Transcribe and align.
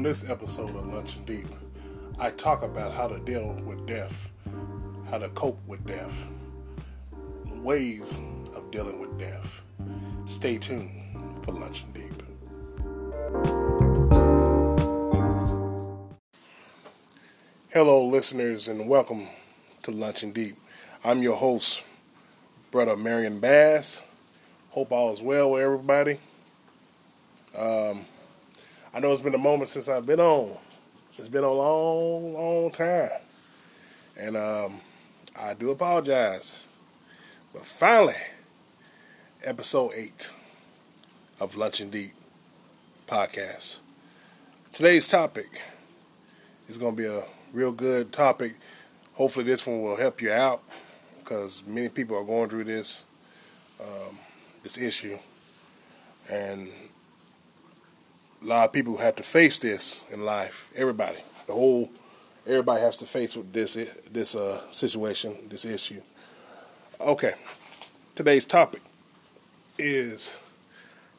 On 0.00 0.04
this 0.04 0.26
episode 0.30 0.70
of 0.70 0.86
Launching 0.86 1.26
Deep, 1.26 1.46
I 2.18 2.30
talk 2.30 2.62
about 2.62 2.90
how 2.90 3.06
to 3.06 3.18
deal 3.18 3.52
with 3.66 3.86
death, 3.86 4.30
how 5.10 5.18
to 5.18 5.28
cope 5.28 5.58
with 5.66 5.86
death, 5.86 6.26
ways 7.56 8.18
of 8.54 8.70
dealing 8.70 8.98
with 8.98 9.18
death. 9.18 9.60
Stay 10.24 10.56
tuned 10.56 10.90
for 11.44 11.52
Launching 11.52 11.92
Deep. 11.92 12.22
Hello, 17.68 18.06
listeners, 18.06 18.68
and 18.68 18.88
welcome 18.88 19.26
to 19.82 19.90
Launching 19.90 20.32
Deep. 20.32 20.54
I'm 21.04 21.20
your 21.22 21.36
host, 21.36 21.84
Brother 22.70 22.96
Marion 22.96 23.38
Bass. 23.38 24.02
Hope 24.70 24.92
all 24.92 25.12
is 25.12 25.20
well 25.20 25.50
with 25.50 25.62
everybody. 25.62 26.20
Um, 27.54 28.06
I 28.92 28.98
know 28.98 29.12
it's 29.12 29.20
been 29.20 29.34
a 29.34 29.38
moment 29.38 29.68
since 29.68 29.88
I've 29.88 30.04
been 30.04 30.18
on. 30.18 30.50
It's 31.16 31.28
been 31.28 31.44
a 31.44 31.52
long, 31.52 32.34
long 32.34 32.70
time. 32.72 33.08
And 34.18 34.36
um, 34.36 34.80
I 35.40 35.54
do 35.54 35.70
apologize. 35.70 36.66
But 37.52 37.64
finally, 37.64 38.14
episode 39.44 39.92
8 39.94 40.32
of 41.38 41.56
Launching 41.56 41.90
Deep 41.90 42.10
podcast. 43.06 43.78
Today's 44.72 45.06
topic 45.06 45.62
is 46.68 46.76
going 46.76 46.96
to 46.96 47.02
be 47.02 47.08
a 47.08 47.22
real 47.52 47.70
good 47.70 48.12
topic. 48.12 48.54
Hopefully, 49.14 49.44
this 49.44 49.64
one 49.64 49.82
will 49.82 49.96
help 49.96 50.20
you 50.20 50.32
out 50.32 50.62
because 51.20 51.64
many 51.64 51.88
people 51.88 52.16
are 52.16 52.24
going 52.24 52.48
through 52.48 52.64
this 52.64 53.04
um, 53.80 54.18
this 54.64 54.78
issue, 54.78 55.16
and 56.30 56.68
a 58.42 58.46
lot 58.46 58.64
of 58.64 58.72
people 58.72 58.96
have 58.96 59.16
to 59.16 59.22
face 59.22 59.58
this 59.58 60.04
in 60.10 60.24
life. 60.24 60.70
Everybody, 60.74 61.18
the 61.46 61.52
whole, 61.52 61.90
everybody 62.46 62.80
has 62.80 62.96
to 62.98 63.06
face 63.06 63.36
with 63.36 63.52
this 63.52 63.74
this 64.10 64.34
uh, 64.34 64.60
situation, 64.70 65.34
this 65.48 65.64
issue. 65.64 66.00
Okay, 67.00 67.32
today's 68.14 68.44
topic 68.44 68.82
is 69.78 70.38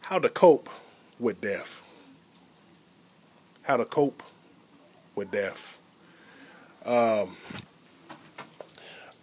how 0.01 0.19
to 0.19 0.29
cope 0.29 0.69
with 1.19 1.41
death. 1.41 1.85
How 3.63 3.77
to 3.77 3.85
cope 3.85 4.23
with 5.15 5.31
death. 5.31 5.77
Um, 6.85 7.37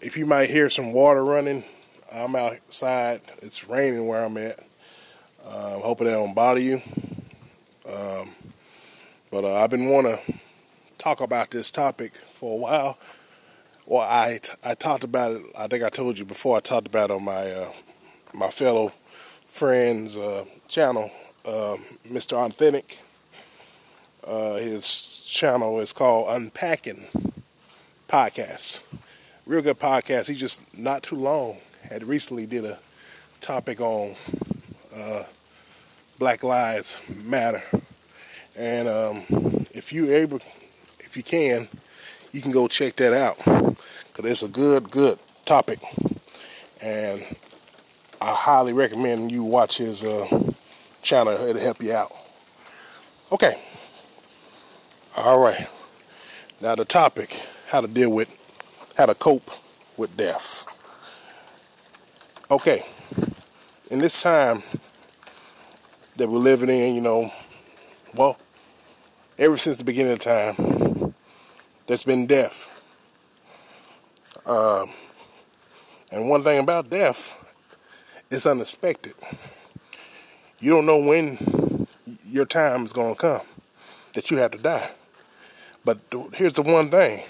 if 0.00 0.16
you 0.16 0.26
might 0.26 0.48
hear 0.48 0.70
some 0.70 0.92
water 0.92 1.25
running, 1.25 1.64
I'm 2.12 2.37
outside. 2.37 3.20
It's 3.42 3.69
raining 3.69 4.06
where 4.06 4.25
I'm 4.25 4.37
at. 4.37 4.60
Uh, 5.44 5.72
I'm 5.75 5.81
hoping 5.81 6.06
that 6.06 6.12
don't 6.12 6.34
bother 6.34 6.60
you. 6.60 6.81
Um, 7.88 8.31
but 9.31 9.44
uh, 9.44 9.54
I've 9.54 9.71
been 9.71 9.88
wanting 9.88 10.19
to 10.26 10.32
talk 10.99 11.21
about 11.21 11.50
this 11.50 11.71
topic 11.71 12.12
for 12.12 12.54
a 12.54 12.60
while. 12.60 12.99
Well, 13.87 14.03
I, 14.03 14.41
I 14.65 14.75
talked 14.75 15.04
about 15.04 15.32
it. 15.32 15.43
I 15.59 15.66
think 15.66 15.82
I 15.82 15.88
told 15.88 16.19
you 16.19 16.25
before. 16.25 16.56
I 16.56 16.60
talked 16.60 16.87
about 16.87 17.10
it 17.10 17.15
on 17.15 17.25
my 17.25 17.50
uh, 17.50 17.72
my 18.34 18.49
fellow 18.49 18.93
friend's 19.47 20.16
uh, 20.16 20.44
channel, 20.69 21.10
Mr. 21.44 22.34
Um, 22.34 22.50
Authentic. 22.50 22.99
Uh, 24.26 24.56
his 24.56 25.25
channel 25.26 25.81
is 25.81 25.93
called 25.94 26.26
Unpacking 26.28 27.06
Podcast. 28.09 28.82
Real 29.47 29.62
good 29.62 29.78
podcast. 29.78 30.28
He 30.28 30.34
just 30.34 30.78
not 30.78 31.03
too 31.03 31.16
long 31.16 31.56
had 31.88 32.05
recently 32.05 32.44
did 32.44 32.66
a 32.66 32.78
topic 33.41 33.81
on 33.81 34.15
uh, 34.94 35.22
Black 36.18 36.42
Lives 36.42 37.00
Matter. 37.24 37.62
And 38.56 38.88
um, 38.88 39.22
if 39.70 39.92
you 39.92 40.12
able, 40.12 40.40
if 40.98 41.16
you 41.16 41.22
can, 41.22 41.68
you 42.32 42.42
can 42.42 42.50
go 42.50 42.66
check 42.66 42.96
that 42.96 43.12
out 43.12 43.38
because 43.38 44.24
it's 44.24 44.42
a 44.42 44.48
good, 44.48 44.90
good 44.90 45.18
topic, 45.44 45.78
and 46.82 47.22
I 48.20 48.34
highly 48.34 48.72
recommend 48.72 49.30
you 49.30 49.44
watch 49.44 49.78
his 49.78 50.04
uh, 50.04 50.26
channel. 51.02 51.34
It'll 51.34 51.62
help 51.62 51.80
you 51.80 51.92
out. 51.92 52.12
Okay. 53.30 53.60
All 55.16 55.38
right. 55.38 55.68
Now 56.60 56.74
the 56.74 56.84
topic: 56.84 57.40
how 57.68 57.80
to 57.80 57.86
deal 57.86 58.10
with, 58.10 58.28
how 58.96 59.06
to 59.06 59.14
cope 59.14 59.50
with 59.96 60.16
death. 60.16 60.64
Okay. 62.50 62.84
In 63.90 64.00
this 64.00 64.20
time 64.20 64.62
that 66.18 66.28
we're 66.28 66.38
living 66.38 66.68
in, 66.68 66.96
you 66.96 67.00
know, 67.00 67.30
well, 68.12 68.36
ever 69.38 69.56
since 69.56 69.78
the 69.78 69.84
beginning 69.84 70.12
of 70.12 70.18
time, 70.18 71.14
there's 71.86 72.02
been 72.02 72.26
death. 72.26 72.74
Uh, 74.44 74.84
and 76.10 76.28
one 76.28 76.42
thing 76.42 76.58
about 76.58 76.90
death, 76.90 77.36
it's 78.32 78.46
unexpected. 78.46 79.12
You 80.58 80.72
don't 80.72 80.86
know 80.86 80.98
when 80.98 81.86
your 82.26 82.46
time 82.46 82.84
is 82.84 82.92
going 82.92 83.14
to 83.14 83.20
come 83.20 83.46
that 84.14 84.28
you 84.32 84.38
have 84.38 84.50
to 84.50 84.58
die. 84.58 84.90
But 85.84 85.98
here's 86.34 86.54
the 86.54 86.62
one 86.62 86.90
thing 86.90 87.22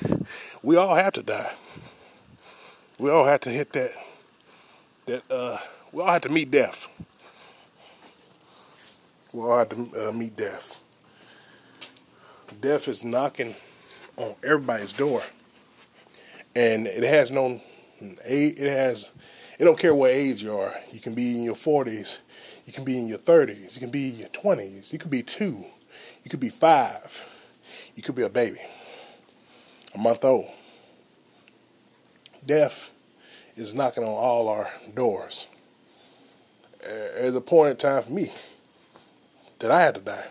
we 0.62 0.76
all 0.76 0.94
have 0.94 1.12
to 1.12 1.22
die. 1.22 1.52
We 2.98 3.10
all 3.10 3.26
have 3.26 3.40
to 3.42 3.50
hit 3.50 3.74
that, 3.74 3.90
that, 5.04 5.22
uh, 5.30 5.58
we 5.92 6.02
all 6.02 6.10
have 6.10 6.22
to 6.22 6.30
meet 6.30 6.50
death 6.50 6.88
will 9.38 9.64
to 9.64 10.08
uh, 10.08 10.12
meet 10.12 10.36
death. 10.36 10.80
Death 12.60 12.88
is 12.88 13.04
knocking 13.04 13.54
on 14.16 14.34
everybody's 14.42 14.92
door, 14.92 15.22
and 16.56 16.86
it 16.86 17.04
has 17.04 17.30
no 17.30 17.60
it 18.00 18.70
has 18.70 19.12
it 19.58 19.64
don't 19.64 19.78
care 19.78 19.94
what 19.94 20.10
age 20.10 20.42
you 20.42 20.56
are. 20.56 20.74
You 20.92 21.00
can 21.00 21.14
be 21.14 21.36
in 21.36 21.44
your 21.44 21.54
forties, 21.54 22.20
you 22.66 22.72
can 22.72 22.84
be 22.84 22.98
in 22.98 23.06
your 23.06 23.18
thirties, 23.18 23.76
you 23.76 23.80
can 23.80 23.90
be 23.90 24.10
in 24.10 24.18
your 24.18 24.28
twenties, 24.28 24.92
you 24.92 24.98
could 24.98 25.10
be 25.10 25.22
two, 25.22 25.64
you 26.24 26.30
could 26.30 26.40
be 26.40 26.48
five, 26.48 27.24
you 27.94 28.02
could 28.02 28.16
be 28.16 28.22
a 28.22 28.28
baby, 28.28 28.60
a 29.94 29.98
month 29.98 30.24
old. 30.24 30.46
Death 32.44 32.90
is 33.56 33.74
knocking 33.74 34.02
on 34.02 34.10
all 34.10 34.48
our 34.48 34.70
doors. 34.94 35.46
There's 36.80 37.34
a 37.34 37.40
point 37.40 37.72
in 37.72 37.76
time 37.76 38.02
for 38.02 38.12
me 38.12 38.32
that 39.60 39.70
I 39.70 39.82
had 39.82 39.94
to 39.96 40.00
die. 40.00 40.26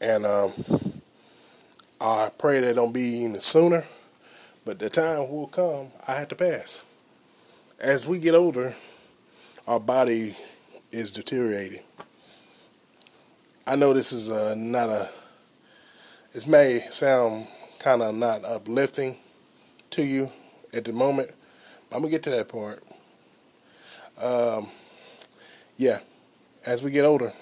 And 0.00 0.24
um, 0.24 0.52
I 2.00 2.30
pray 2.38 2.60
that 2.60 2.76
don't 2.76 2.92
be 2.92 3.24
any 3.24 3.40
sooner, 3.40 3.84
but 4.64 4.78
the 4.78 4.88
time 4.88 5.30
will 5.30 5.48
come 5.48 5.88
I 6.06 6.14
had 6.14 6.28
to 6.30 6.36
pass. 6.36 6.84
As 7.80 8.06
we 8.06 8.18
get 8.18 8.34
older, 8.34 8.74
our 9.66 9.80
body 9.80 10.36
is 10.90 11.12
deteriorating. 11.12 11.82
I 13.66 13.76
know 13.76 13.92
this 13.92 14.12
is 14.12 14.30
uh, 14.30 14.54
not 14.56 14.88
a, 14.88 15.10
this 16.32 16.46
may 16.46 16.86
sound 16.90 17.46
kind 17.78 18.02
of 18.02 18.14
not 18.14 18.44
uplifting 18.44 19.16
to 19.90 20.02
you 20.02 20.30
at 20.74 20.84
the 20.84 20.92
moment. 20.92 21.30
but 21.88 21.96
I'm 21.96 22.02
going 22.02 22.10
to 22.12 22.16
get 22.16 22.22
to 22.24 22.30
that 22.30 22.48
part. 22.48 22.82
Um, 24.22 24.68
yeah, 25.76 26.00
as 26.66 26.82
we 26.82 26.90
get 26.90 27.04
older, 27.04 27.32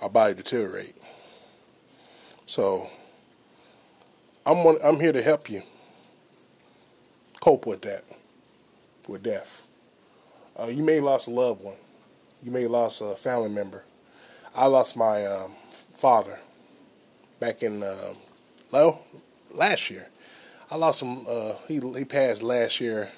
our 0.00 0.10
body 0.10 0.34
deteriorate. 0.34 0.94
So 2.46 2.88
I'm 4.44 4.64
one, 4.64 4.76
I'm 4.84 5.00
here 5.00 5.12
to 5.12 5.22
help 5.22 5.50
you 5.50 5.62
cope 7.40 7.66
with 7.66 7.82
that, 7.82 8.02
with 9.08 9.22
death. 9.22 9.62
Uh, 10.58 10.66
you 10.66 10.82
may 10.82 11.00
lost 11.00 11.28
a 11.28 11.30
loved 11.30 11.62
one. 11.62 11.76
You 12.42 12.50
may 12.50 12.66
lost 12.66 13.00
a 13.00 13.14
family 13.14 13.48
member. 13.48 13.82
I 14.54 14.66
lost 14.66 14.96
my 14.96 15.24
um, 15.26 15.50
father 15.94 16.38
back 17.40 17.62
in 17.62 17.82
um, 17.82 18.16
well 18.70 19.02
last 19.54 19.90
year. 19.90 20.08
I 20.70 20.76
lost 20.76 21.02
him. 21.02 21.26
Uh, 21.28 21.54
he 21.68 21.80
he 21.96 22.04
passed 22.04 22.42
last 22.42 22.80
year, 22.80 23.10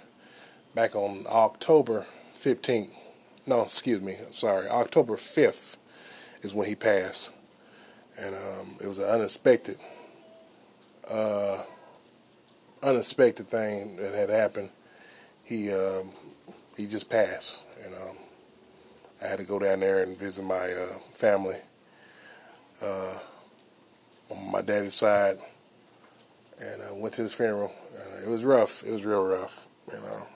back 0.74 0.94
on 0.94 1.24
October 1.30 2.06
fifteenth. 2.34 2.92
No, 3.46 3.62
excuse 3.62 4.02
me. 4.02 4.16
Sorry, 4.32 4.68
October 4.68 5.16
fifth 5.16 5.76
is 6.42 6.54
when 6.54 6.68
he 6.68 6.74
passed, 6.74 7.32
and 8.20 8.34
um, 8.34 8.76
it 8.82 8.86
was 8.86 8.98
an 8.98 9.08
unexpected, 9.08 9.76
uh, 11.10 11.62
unexpected 12.82 13.46
thing 13.46 13.96
that 13.96 14.14
had 14.14 14.30
happened. 14.30 14.70
He 15.44 15.72
um, 15.72 16.10
he 16.76 16.86
just 16.86 17.10
passed, 17.10 17.62
and 17.84 17.94
um, 17.94 18.16
I 19.22 19.28
had 19.28 19.38
to 19.38 19.44
go 19.44 19.58
down 19.58 19.80
there 19.80 20.02
and 20.02 20.16
visit 20.16 20.44
my 20.44 20.72
uh, 20.72 20.98
family 21.12 21.56
uh, 22.82 23.18
on 24.30 24.52
my 24.52 24.62
daddy's 24.62 24.94
side, 24.94 25.36
and 26.60 26.82
I 26.82 26.92
went 26.92 27.14
to 27.14 27.22
his 27.22 27.34
funeral. 27.34 27.72
it 28.24 28.28
was 28.28 28.44
rough. 28.44 28.84
It 28.84 28.92
was 28.92 29.04
real 29.04 29.24
rough, 29.24 29.66
you 29.92 30.00
know. 30.00 30.26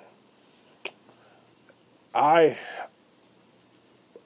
I 2.15 2.59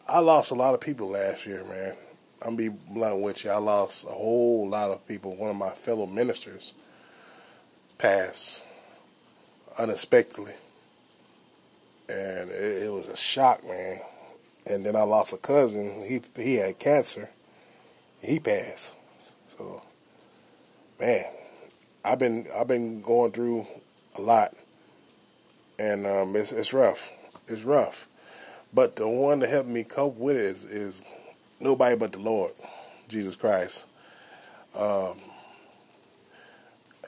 I 0.09 0.21
lost 0.21 0.53
a 0.53 0.55
lot 0.55 0.75
of 0.75 0.81
people 0.81 1.11
last 1.11 1.47
year, 1.47 1.65
man. 1.65 1.95
I'm 2.43 2.55
be 2.55 2.69
blunt 2.69 3.23
with 3.23 3.45
you. 3.45 3.51
I 3.51 3.57
lost 3.57 4.07
a 4.07 4.13
whole 4.13 4.69
lot 4.69 4.91
of 4.91 5.07
people. 5.09 5.35
One 5.35 5.51
of 5.51 5.57
my 5.57 5.71
fellow 5.71 6.07
ministers 6.07 6.75
passed 7.99 8.65
unexpectedly, 9.81 10.53
and 12.09 12.51
it, 12.51 12.85
it 12.85 12.93
was 12.93 13.09
a 13.09 13.17
shock, 13.17 13.65
man. 13.67 13.99
And 14.67 14.85
then 14.85 14.95
I 14.95 15.03
lost 15.03 15.33
a 15.33 15.39
cousin. 15.39 16.05
He 16.07 16.21
he 16.41 16.57
had 16.57 16.79
cancer. 16.79 17.29
He 18.23 18.39
passed. 18.39 18.95
So, 19.59 19.83
man, 21.01 21.25
I've 22.05 22.21
been 22.21 22.47
I've 22.57 22.69
been 22.69 23.03
going 23.03 23.33
through 23.33 23.67
a 24.17 24.21
lot, 24.21 24.55
and 25.81 26.07
um, 26.07 26.37
it's 26.37 26.53
it's 26.53 26.73
rough. 26.73 27.11
It's 27.49 27.65
rough. 27.65 28.06
But 28.77 28.97
the 28.97 29.09
one 29.09 29.41
to 29.41 29.47
help 29.47 29.67
me 29.67 29.85
cope 29.85 30.19
with 30.19 30.37
it 30.37 30.45
is 30.45 30.65
is 30.65 31.03
nobody 31.61 31.97
but 31.97 32.13
the 32.13 32.19
Lord, 32.19 32.53
Jesus 33.09 33.35
Christ. 33.35 33.87
Um, 34.79 35.19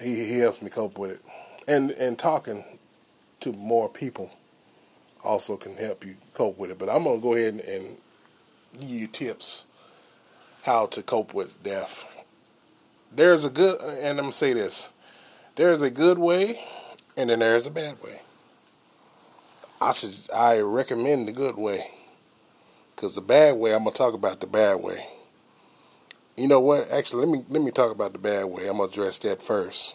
he, 0.01 0.15
he 0.25 0.39
helps 0.39 0.63
me 0.63 0.71
cope 0.71 0.99
with 0.99 1.11
it, 1.11 1.21
and 1.69 1.91
and 1.91 2.19
talking 2.19 2.65
to 3.41 3.53
more 3.53 3.91
people 3.91 4.31
also 5.23 5.59
can 5.59 5.77
help 5.77 6.07
you 6.07 6.15
cope 6.33 6.59
with 6.59 6.71
it. 6.71 6.79
But 6.79 6.89
I'm 6.89 7.05
gonna 7.05 7.21
go 7.21 7.35
ahead 7.35 7.53
and, 7.53 7.61
and 7.61 7.97
give 8.81 8.89
you 8.89 9.07
tips 9.07 9.67
how 10.65 10.87
to 10.87 11.03
cope 11.03 11.35
with 11.35 11.63
death. 11.63 12.03
There's 13.15 13.45
a 13.45 13.51
good, 13.51 13.79
and 13.83 14.19
I'm 14.19 14.25
gonna 14.25 14.33
say 14.33 14.55
this: 14.55 14.89
there's 15.57 15.83
a 15.83 15.91
good 15.91 16.19
way, 16.19 16.65
and 17.15 17.29
then 17.29 17.41
there's 17.41 17.67
a 17.67 17.71
bad 17.71 18.03
way. 18.03 18.23
I 19.81 19.93
should, 19.93 20.15
I 20.35 20.59
recommend 20.59 21.29
the 21.29 21.33
good 21.33 21.57
way 21.57 21.87
because 22.99 23.15
the 23.15 23.21
bad 23.21 23.57
way, 23.57 23.73
I'm 23.73 23.85
gonna 23.85 23.95
talk 23.95 24.13
about 24.13 24.41
the 24.41 24.49
bad 24.49 24.83
way. 24.83 25.07
You 26.37 26.49
know 26.49 26.59
what? 26.59 26.91
Actually, 26.91 27.27
let 27.27 27.33
me 27.33 27.45
let 27.49 27.63
me 27.63 27.71
talk 27.71 27.93
about 27.95 28.13
the 28.13 28.19
bad 28.19 28.47
way. 28.47 28.67
I'm 28.67 28.79
gonna 28.79 28.89
address 28.89 29.21
that 29.21 29.41
first. 29.41 29.95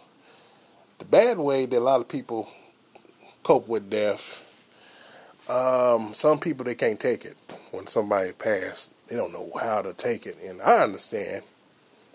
The 0.99 1.05
bad 1.05 1.37
way 1.37 1.65
that 1.65 1.77
a 1.77 1.81
lot 1.81 1.99
of 1.99 2.07
people 2.07 2.49
cope 3.43 3.67
with 3.67 3.89
death. 3.89 4.39
Um, 5.49 6.13
some 6.13 6.39
people 6.39 6.63
they 6.63 6.75
can't 6.75 6.99
take 6.99 7.25
it 7.25 7.35
when 7.71 7.85
somebody 7.87 8.31
passed. 8.31 8.93
They 9.09 9.17
don't 9.17 9.33
know 9.33 9.51
how 9.61 9.81
to 9.81 9.93
take 9.93 10.25
it, 10.25 10.37
and 10.47 10.61
I 10.61 10.83
understand. 10.83 11.43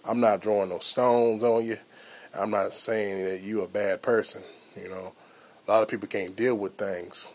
I'm 0.08 0.20
not 0.20 0.42
throwing 0.42 0.70
no 0.70 0.78
stones 0.78 1.42
on 1.42 1.66
you. 1.66 1.76
I'm 2.38 2.50
not 2.50 2.72
saying 2.72 3.24
that 3.24 3.42
you're 3.42 3.66
a 3.66 3.68
bad 3.68 4.00
person. 4.00 4.40
You 4.74 4.88
know, 4.88 5.12
a 5.66 5.70
lot 5.70 5.82
of 5.82 5.88
people 5.88 6.08
can't 6.08 6.34
deal 6.34 6.54
with 6.54 6.78
things. 6.78 7.28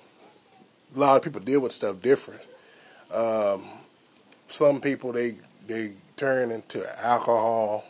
A 0.95 1.00
lot 1.00 1.18
of 1.18 1.24
people 1.24 1.42
deal 1.42 1.62
with 1.62 1.72
stuff 1.72 2.01
different. 2.01 2.42
Um, 3.13 3.63
some 4.48 4.80
people 4.80 5.12
they 5.12 5.36
they 5.68 5.94
turn 6.16 6.51
into 6.51 6.84
alcohol, 7.04 7.84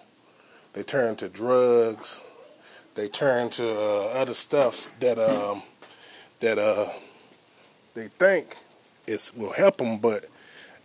they 0.73 0.83
turn 0.83 1.15
to 1.17 1.29
drugs, 1.29 2.21
they 2.95 3.07
turn 3.07 3.49
to 3.51 3.69
uh, 3.69 4.05
other 4.15 4.33
stuff 4.33 4.89
that 4.99 5.19
um, 5.19 5.63
that 6.39 6.57
uh, 6.57 6.89
they 7.95 8.07
think 8.07 8.55
it 9.07 9.31
will 9.35 9.53
help 9.53 9.77
them, 9.77 9.97
but 9.97 10.25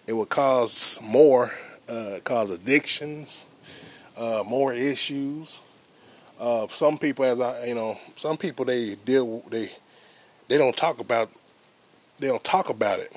it 0.07 0.13
will 0.13 0.27
cause 0.27 0.99
more, 1.03 1.53
uh, 1.89 2.19
cause 2.25 2.51
addictions, 2.51 3.45
uh, 4.17 4.43
more 4.47 4.73
issues. 4.73 5.61
Uh, 6.41 6.67
some 6.69 6.99
people, 6.99 7.25
as 7.25 7.41
I, 7.41 7.67
you 7.67 7.75
know, 7.75 7.99
some 8.17 8.37
people 8.37 8.65
they 8.65 8.95
deal, 8.95 9.43
they 9.49 9.71
they 10.49 10.57
don't 10.57 10.77
talk 10.77 10.99
about, 10.99 11.31
they 12.19 12.27
don't 12.27 12.45
talk 12.45 12.69
about 12.69 13.01
it 13.01 13.13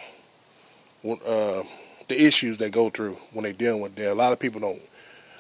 uh, 1.26 1.64
the 2.08 2.26
issues 2.26 2.58
they 2.58 2.70
go 2.70 2.90
through 2.90 3.18
when 3.34 3.44
they're 3.44 3.54
dealing 3.54 3.82
with 3.82 3.96
that. 3.96 4.12
A 4.12 4.16
lot 4.16 4.34
of 4.34 4.40
people 4.40 4.62
don't 4.62 4.82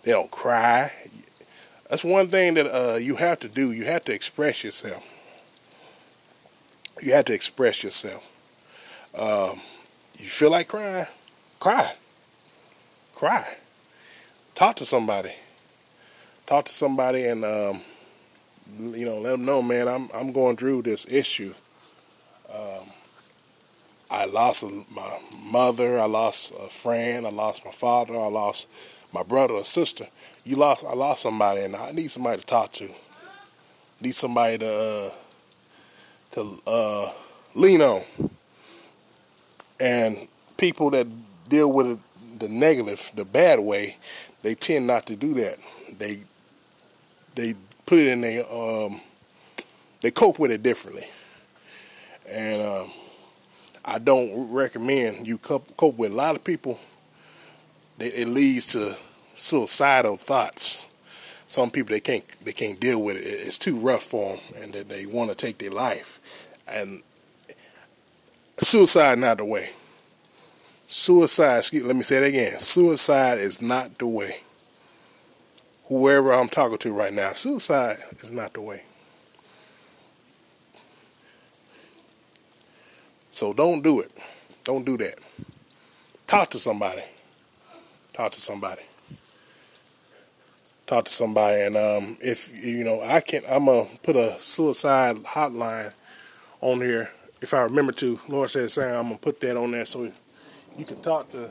they 0.03 0.11
don't 0.11 0.31
cry. 0.31 0.91
That's 1.89 2.03
one 2.03 2.27
thing 2.27 2.55
that 2.55 2.67
uh, 2.67 2.95
you 2.95 3.15
have 3.15 3.39
to 3.41 3.49
do. 3.49 3.71
You 3.71 3.85
have 3.85 4.05
to 4.05 4.13
express 4.13 4.63
yourself. 4.63 5.05
You 7.01 7.13
have 7.13 7.25
to 7.25 7.33
express 7.33 7.83
yourself. 7.83 8.27
Um, 9.17 9.59
you 10.17 10.29
feel 10.29 10.51
like 10.51 10.67
crying, 10.69 11.07
cry, 11.59 11.93
cry. 13.13 13.57
Talk 14.55 14.77
to 14.77 14.85
somebody. 14.85 15.33
Talk 16.45 16.65
to 16.65 16.71
somebody, 16.71 17.25
and 17.25 17.43
um, 17.43 17.81
you 18.79 19.05
know, 19.05 19.19
let 19.19 19.31
them 19.31 19.45
know, 19.45 19.61
man. 19.61 19.87
I'm 19.87 20.09
I'm 20.13 20.31
going 20.31 20.57
through 20.57 20.83
this 20.83 21.05
issue. 21.07 21.53
Um, 22.53 22.85
I 24.11 24.25
lost 24.25 24.65
my 24.93 25.19
mother, 25.49 25.97
I 25.97 26.05
lost 26.05 26.51
a 26.51 26.67
friend, 26.69 27.25
I 27.25 27.29
lost 27.29 27.63
my 27.63 27.71
father, 27.71 28.13
I 28.13 28.27
lost 28.27 28.67
my 29.13 29.23
brother 29.23 29.53
or 29.53 29.63
sister. 29.63 30.05
You 30.43 30.57
lost, 30.57 30.83
I 30.85 30.93
lost 30.93 31.21
somebody, 31.21 31.61
and 31.61 31.77
I 31.77 31.93
need 31.93 32.11
somebody 32.11 32.41
to 32.41 32.45
talk 32.45 32.73
to. 32.73 32.89
Need 34.01 34.13
somebody 34.13 34.57
to 34.57 34.69
uh, 34.69 35.11
to 36.31 36.59
uh, 36.67 37.11
lean 37.55 37.81
on. 37.81 38.03
And 39.79 40.27
people 40.57 40.89
that 40.89 41.07
deal 41.47 41.71
with 41.71 42.01
the 42.37 42.49
negative, 42.49 43.11
the 43.15 43.23
bad 43.23 43.59
way, 43.59 43.95
they 44.41 44.55
tend 44.55 44.87
not 44.87 45.05
to 45.05 45.15
do 45.15 45.35
that. 45.35 45.55
They 45.97 46.23
they 47.35 47.55
put 47.85 47.99
it 47.99 48.07
in 48.07 48.19
their 48.19 48.43
um, 48.51 48.99
they 50.01 50.11
cope 50.11 50.37
with 50.37 50.51
it 50.51 50.61
differently, 50.63 51.07
and. 52.29 52.61
Um, 52.61 52.91
I 53.83 53.99
don't 53.99 54.51
recommend 54.51 55.27
you 55.27 55.37
cope, 55.37 55.97
with 55.97 56.11
a 56.11 56.15
lot 56.15 56.35
of 56.35 56.43
people. 56.43 56.79
it 57.99 58.27
leads 58.27 58.67
to 58.67 58.97
suicidal 59.35 60.17
thoughts. 60.17 60.87
Some 61.47 61.69
people 61.69 61.93
they 61.93 61.99
can't 61.99 62.23
they 62.45 62.53
can't 62.53 62.79
deal 62.79 63.01
with 63.01 63.17
it. 63.17 63.25
It's 63.25 63.59
too 63.59 63.77
rough 63.77 64.03
for 64.03 64.35
them, 64.35 64.39
and 64.61 64.73
that 64.73 64.87
they 64.87 65.05
want 65.05 65.31
to 65.31 65.35
take 65.35 65.57
their 65.57 65.71
life. 65.71 66.19
And 66.67 67.01
suicide 68.59 69.19
not 69.19 69.39
the 69.39 69.45
way. 69.45 69.71
Suicide. 70.87 71.57
Excuse, 71.57 71.83
let 71.83 71.95
me 71.95 72.03
say 72.03 72.17
it 72.17 72.29
again. 72.29 72.59
Suicide 72.59 73.39
is 73.39 73.61
not 73.61 73.97
the 73.97 74.07
way. 74.07 74.41
Whoever 75.87 76.31
I'm 76.31 76.47
talking 76.47 76.77
to 76.77 76.93
right 76.93 77.11
now, 77.11 77.33
suicide 77.33 77.97
is 78.19 78.31
not 78.31 78.53
the 78.53 78.61
way. 78.61 78.83
So 83.31 83.53
don't 83.53 83.81
do 83.81 84.01
it. 84.01 84.11
Don't 84.65 84.85
do 84.85 84.97
that. 84.97 85.15
Talk 86.27 86.49
to 86.49 86.59
somebody. 86.59 87.01
Talk 88.13 88.33
to 88.33 88.41
somebody. 88.41 88.81
Talk 90.85 91.05
to 91.05 91.11
somebody, 91.11 91.61
and 91.61 91.77
um, 91.77 92.17
if 92.21 92.51
you 92.53 92.83
know, 92.83 93.01
I 93.01 93.21
can. 93.21 93.43
I'm 93.49 93.65
gonna 93.65 93.87
put 94.03 94.17
a 94.17 94.37
suicide 94.37 95.15
hotline 95.23 95.93
on 96.59 96.81
here 96.81 97.09
if 97.41 97.53
I 97.53 97.61
remember 97.61 97.93
to. 97.93 98.19
Lord 98.27 98.49
says, 98.49 98.73
"Sam, 98.73 98.95
I'm 98.95 99.03
gonna 99.03 99.17
put 99.17 99.39
that 99.39 99.55
on 99.55 99.71
there 99.71 99.85
so 99.85 100.11
you 100.77 100.85
can 100.85 101.01
talk 101.01 101.29
to 101.29 101.49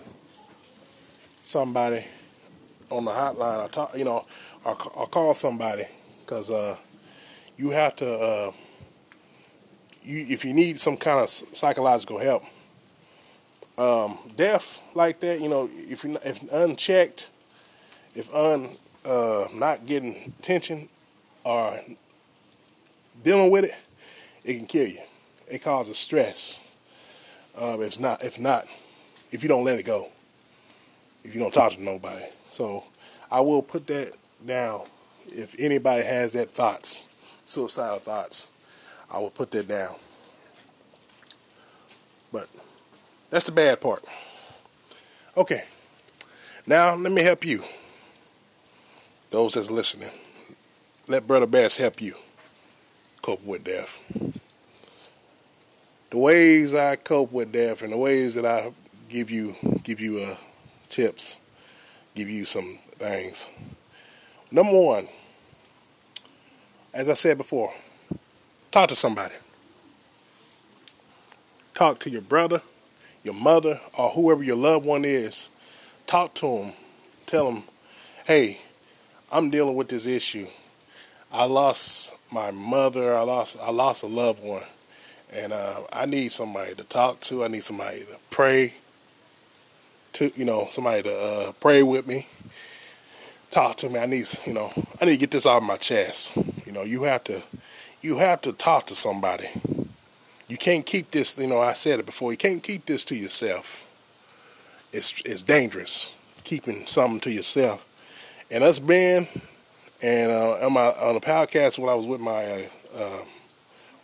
somebody 1.40 2.04
on 2.90 3.06
the 3.06 3.12
hotline. 3.12 3.64
I 3.64 3.68
talk, 3.68 3.96
you 3.96 4.04
know, 4.04 4.26
I'll, 4.66 4.74
call 4.74 5.34
somebody 5.34 5.84
because 6.20 6.50
uh, 6.50 6.76
you 7.56 7.70
have 7.70 7.96
to." 7.96 8.12
Uh, 8.12 8.52
you 10.10 10.26
if 10.28 10.44
you 10.44 10.52
need 10.52 10.80
some 10.80 10.96
kind 10.96 11.20
of 11.20 11.28
psychological 11.28 12.18
help, 12.18 12.42
um, 13.78 14.18
deaf 14.36 14.82
like 14.94 15.20
that, 15.20 15.40
you 15.40 15.48
know, 15.48 15.70
if 15.72 16.04
you 16.04 16.18
if 16.24 16.42
unchecked, 16.52 17.30
if 18.14 18.32
un 18.34 18.68
uh, 19.06 19.46
not 19.54 19.86
getting 19.86 20.32
attention 20.38 20.88
or 21.44 21.80
dealing 23.22 23.50
with 23.50 23.64
it, 23.64 23.74
it 24.44 24.56
can 24.56 24.66
kill 24.66 24.86
you. 24.86 25.00
It 25.48 25.62
causes 25.62 25.98
stress. 25.98 26.60
Uh, 27.60 27.80
if 27.80 27.98
not, 27.98 28.24
if 28.24 28.38
not, 28.38 28.64
if 29.30 29.42
you 29.42 29.48
don't 29.48 29.64
let 29.64 29.78
it 29.78 29.84
go, 29.84 30.08
if 31.24 31.34
you 31.34 31.40
don't 31.40 31.52
talk 31.52 31.72
to 31.72 31.82
nobody. 31.82 32.24
So 32.50 32.84
I 33.30 33.40
will 33.40 33.62
put 33.62 33.86
that 33.88 34.12
down. 34.46 34.82
If 35.26 35.54
anybody 35.58 36.04
has 36.04 36.32
that 36.32 36.50
thoughts, 36.50 37.08
suicidal 37.44 37.98
thoughts, 37.98 38.48
I 39.10 39.18
will 39.18 39.30
put 39.30 39.50
that 39.50 39.66
down. 39.66 39.94
But 42.32 42.48
that's 43.30 43.46
the 43.46 43.52
bad 43.52 43.80
part. 43.80 44.04
Okay. 45.36 45.64
Now 46.66 46.94
let 46.94 47.12
me 47.12 47.22
help 47.22 47.44
you. 47.44 47.62
Those 49.30 49.54
that's 49.54 49.70
listening. 49.70 50.10
Let 51.08 51.26
Brother 51.26 51.46
Bass 51.46 51.76
help 51.76 52.00
you 52.00 52.14
cope 53.22 53.44
with 53.44 53.64
death. 53.64 54.00
The 56.10 56.18
ways 56.18 56.74
I 56.74 56.96
cope 56.96 57.32
with 57.32 57.52
death 57.52 57.82
and 57.82 57.92
the 57.92 57.96
ways 57.96 58.34
that 58.34 58.44
I 58.44 58.72
give 59.08 59.30
you 59.30 59.54
give 59.82 60.00
you 60.00 60.18
uh, 60.18 60.36
tips, 60.88 61.36
give 62.14 62.28
you 62.28 62.44
some 62.44 62.78
things. 62.92 63.48
Number 64.50 64.78
one, 64.78 65.06
as 66.92 67.08
I 67.08 67.14
said 67.14 67.38
before, 67.38 67.72
Talk 68.70 68.88
to 68.88 68.94
somebody. 68.94 69.34
Talk 71.74 71.98
to 72.00 72.10
your 72.10 72.22
brother, 72.22 72.62
your 73.24 73.34
mother, 73.34 73.80
or 73.98 74.10
whoever 74.10 74.42
your 74.42 74.56
loved 74.56 74.84
one 74.84 75.04
is. 75.04 75.48
Talk 76.06 76.34
to 76.34 76.46
them 76.46 76.72
tell 77.30 77.52
them, 77.52 77.62
hey, 78.26 78.58
I'm 79.30 79.50
dealing 79.50 79.76
with 79.76 79.88
this 79.88 80.06
issue. 80.06 80.48
I 81.32 81.44
lost 81.44 82.16
my 82.32 82.50
mother. 82.50 83.14
I 83.14 83.20
lost 83.20 83.56
I 83.62 83.70
lost 83.70 84.02
a 84.02 84.08
loved 84.08 84.42
one, 84.42 84.64
and 85.32 85.52
uh, 85.52 85.82
I 85.92 86.06
need 86.06 86.32
somebody 86.32 86.74
to 86.74 86.82
talk 86.82 87.20
to. 87.20 87.44
I 87.44 87.48
need 87.48 87.62
somebody 87.62 88.00
to 88.00 88.16
pray 88.30 88.74
to. 90.14 90.32
You 90.34 90.44
know, 90.44 90.66
somebody 90.70 91.04
to 91.04 91.16
uh, 91.16 91.52
pray 91.60 91.84
with 91.84 92.08
me. 92.08 92.26
Talk 93.52 93.76
to 93.76 93.88
me. 93.88 94.00
I 94.00 94.06
need 94.06 94.26
you 94.44 94.54
know 94.54 94.72
I 95.00 95.04
need 95.04 95.12
to 95.12 95.18
get 95.18 95.30
this 95.30 95.46
off 95.46 95.62
my 95.62 95.76
chest. 95.76 96.36
You 96.66 96.72
know, 96.72 96.82
you 96.82 97.04
have 97.04 97.22
to 97.24 97.40
you 98.00 98.18
have 98.18 98.42
to 98.42 98.52
talk 98.52 98.86
to 98.86 98.94
somebody. 98.94 99.48
You 100.48 100.56
can't 100.56 100.84
keep 100.84 101.10
this. 101.10 101.38
You 101.38 101.46
know, 101.46 101.60
I 101.60 101.74
said 101.74 102.00
it 102.00 102.06
before. 102.06 102.32
You 102.32 102.38
can't 102.38 102.62
keep 102.62 102.86
this 102.86 103.04
to 103.06 103.16
yourself. 103.16 103.86
It's 104.92 105.20
it's 105.24 105.42
dangerous 105.42 106.12
keeping 106.44 106.86
something 106.86 107.20
to 107.20 107.30
yourself. 107.30 107.86
And 108.50 108.64
us 108.64 108.80
being 108.80 109.28
and 110.02 110.32
uh, 110.32 110.66
on 110.66 110.72
my 110.72 110.86
on 110.86 111.14
the 111.14 111.20
podcast 111.20 111.78
when 111.78 111.88
I 111.88 111.94
was 111.94 112.06
with 112.06 112.20
my 112.20 112.44
uh, 112.44 113.22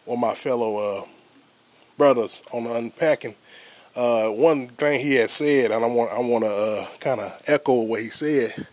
uh, 0.09 0.17
my 0.17 0.35
fellow 0.35 0.77
uh, 0.77 1.03
brothers 1.99 2.43
on 2.53 2.65
the 2.65 2.75
unpacking, 2.75 3.35
uh, 3.97 4.29
one 4.29 4.69
thing 4.69 5.01
he 5.01 5.15
had 5.17 5.31
said, 5.31 5.73
and 5.73 5.85
I 5.85 5.89
want 5.89 6.13
I 6.13 6.21
want 6.21 6.45
to 6.45 6.53
uh, 6.53 6.87
kind 7.01 7.21
of 7.21 7.43
echo 7.47 7.83
what 7.83 8.03
he 8.03 8.11
said. 8.11 8.67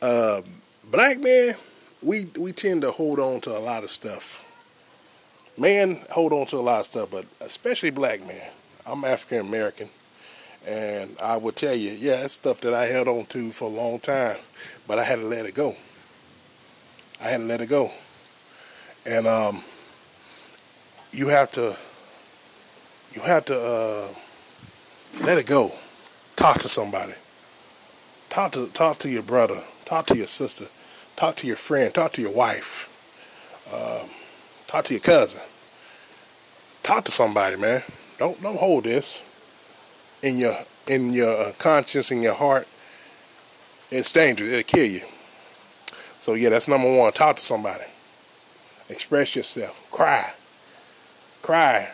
Uh, 0.00 0.42
black 0.90 1.18
men, 1.18 1.56
we 2.02 2.26
we 2.38 2.52
tend 2.52 2.82
to 2.82 2.90
hold 2.90 3.18
on 3.18 3.40
to 3.40 3.56
a 3.56 3.58
lot 3.58 3.82
of 3.82 3.90
stuff. 3.90 4.46
Men 5.60 6.00
hold 6.10 6.32
on 6.32 6.46
to 6.46 6.56
a 6.56 6.60
lot 6.60 6.80
of 6.80 6.86
stuff, 6.86 7.10
but 7.10 7.26
especially 7.42 7.90
black 7.90 8.26
men. 8.26 8.40
I'm 8.86 9.04
African 9.04 9.46
American, 9.46 9.90
and 10.66 11.14
I 11.22 11.36
would 11.36 11.54
tell 11.54 11.74
you, 11.74 11.90
yeah, 11.90 12.24
it's 12.24 12.32
stuff 12.32 12.62
that 12.62 12.72
I 12.72 12.86
held 12.86 13.08
on 13.08 13.26
to 13.26 13.52
for 13.52 13.66
a 13.66 13.68
long 13.68 14.00
time, 14.00 14.38
but 14.88 14.98
I 14.98 15.04
had 15.04 15.16
to 15.16 15.26
let 15.26 15.44
it 15.44 15.54
go. 15.54 15.76
I 17.22 17.24
had 17.28 17.38
to 17.40 17.44
let 17.44 17.60
it 17.60 17.68
go. 17.68 17.92
And 19.04 19.26
um, 19.26 19.62
you 21.12 21.28
have 21.28 21.50
to, 21.52 21.76
you 23.12 23.20
have 23.20 23.44
to 23.44 23.60
uh, 23.60 24.08
let 25.22 25.36
it 25.36 25.44
go. 25.44 25.72
Talk 26.36 26.60
to 26.60 26.70
somebody. 26.70 27.12
Talk 28.30 28.52
to 28.52 28.66
talk 28.72 28.96
to 29.00 29.10
your 29.10 29.22
brother. 29.24 29.62
Talk 29.84 30.06
to 30.06 30.16
your 30.16 30.26
sister. 30.26 30.68
Talk 31.16 31.36
to 31.36 31.46
your 31.46 31.56
friend. 31.56 31.92
Talk 31.92 32.12
to 32.12 32.22
your 32.22 32.32
wife. 32.32 32.86
Um, 33.70 34.08
talk 34.70 34.84
to 34.84 34.94
your 34.94 35.00
cousin. 35.00 35.40
Talk 36.84 37.04
to 37.06 37.12
somebody, 37.12 37.56
man. 37.56 37.82
Don't 38.18 38.40
don't 38.40 38.56
hold 38.56 38.84
this 38.84 39.22
in 40.22 40.38
your 40.38 40.56
in 40.86 41.12
your 41.12 41.36
uh, 41.36 41.52
conscience 41.58 42.10
in 42.12 42.22
your 42.22 42.34
heart. 42.34 42.68
It's 43.90 44.12
dangerous. 44.12 44.52
It'll 44.52 44.62
kill 44.62 44.86
you. 44.86 45.02
So 46.20 46.34
yeah, 46.34 46.50
that's 46.50 46.68
number 46.68 46.96
one. 46.96 47.12
Talk 47.12 47.36
to 47.36 47.42
somebody. 47.42 47.84
Express 48.88 49.34
yourself. 49.34 49.90
Cry. 49.90 50.32
Cry. 51.42 51.90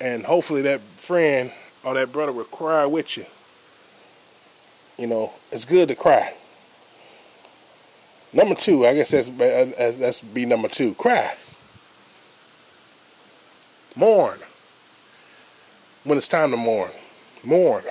And 0.00 0.24
hopefully 0.24 0.62
that 0.62 0.80
friend 0.80 1.52
or 1.82 1.94
that 1.94 2.12
brother 2.12 2.32
will 2.32 2.44
cry 2.44 2.86
with 2.86 3.16
you. 3.16 3.24
You 4.96 5.08
know, 5.08 5.32
it's 5.50 5.64
good 5.64 5.88
to 5.88 5.96
cry. 5.96 6.34
Number 8.32 8.54
two, 8.54 8.86
I 8.86 8.94
guess 8.94 9.10
that's 9.10 9.28
that's 9.98 10.20
be 10.20 10.46
number 10.46 10.68
two. 10.68 10.94
Cry. 10.94 11.34
Mourn. 13.96 14.38
When 16.04 16.16
it's 16.16 16.28
time 16.28 16.50
to 16.50 16.56
mourn. 16.56 16.90
Mourn. 17.44 17.84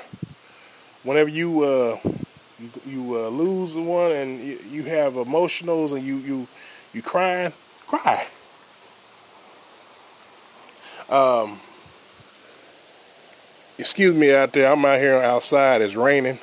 Whenever 1.03 1.29
you 1.29 1.63
uh, 1.63 1.97
you, 2.59 2.69
you 2.85 3.15
uh, 3.15 3.29
lose 3.29 3.75
one 3.75 4.11
and 4.11 4.39
you, 4.39 4.59
you 4.69 4.83
have 4.83 5.13
emotionals 5.13 5.91
and 5.91 6.03
you 6.03 6.17
you 6.17 6.47
you 6.93 7.01
crying, 7.01 7.53
cry. 7.87 8.27
Um, 11.09 11.59
excuse 13.77 14.15
me 14.15 14.33
out 14.33 14.53
there. 14.53 14.71
I'm 14.71 14.83
out 14.85 14.99
here 14.99 15.15
outside. 15.15 15.81
It's 15.81 15.95
raining. 15.95 16.39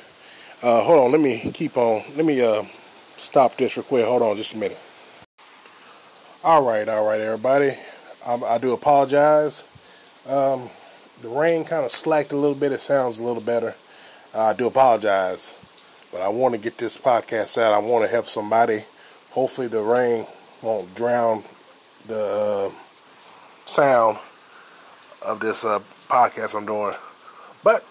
Uh, 0.61 0.81
hold 0.81 0.99
on. 0.99 1.11
Let 1.11 1.21
me 1.21 1.51
keep 1.53 1.77
on. 1.77 2.03
Let 2.15 2.25
me 2.25 2.41
uh, 2.41 2.63
stop 3.15 3.55
this 3.57 3.77
real 3.77 3.83
quick. 3.83 4.05
Hold 4.05 4.21
on, 4.21 4.35
just 4.35 4.55
a 4.55 4.57
minute. 4.57 4.79
All 6.43 6.63
right, 6.63 6.87
all 6.87 7.05
right, 7.05 7.19
everybody. 7.19 7.71
I, 8.27 8.35
I 8.35 8.57
do 8.57 8.73
apologize. 8.73 9.65
Um, 10.29 10.69
the 11.21 11.29
rain 11.29 11.63
kind 11.63 11.85
of 11.85 11.91
slacked 11.91 12.33
a 12.33 12.35
little 12.35 12.55
bit. 12.55 12.73
It 12.73 12.79
sounds 12.79 13.19
a 13.19 13.23
little 13.23 13.41
better. 13.41 13.73
Uh, 14.35 14.47
I 14.47 14.53
do 14.53 14.67
apologize. 14.67 15.63
But 16.11 16.21
I 16.21 16.27
want 16.27 16.53
to 16.53 16.59
get 16.59 16.77
this 16.77 16.97
podcast 16.97 17.57
out. 17.57 17.73
I 17.73 17.79
want 17.79 18.05
to 18.05 18.11
help 18.11 18.25
somebody. 18.25 18.83
Hopefully, 19.31 19.67
the 19.67 19.81
rain 19.81 20.25
won't 20.61 20.93
drown 20.93 21.43
the 22.07 22.71
uh, 22.71 23.65
sound 23.65 24.17
of 25.25 25.39
this 25.39 25.63
uh, 25.63 25.79
podcast 26.09 26.55
I'm 26.55 26.65
doing. 26.65 26.95
But 27.63 27.85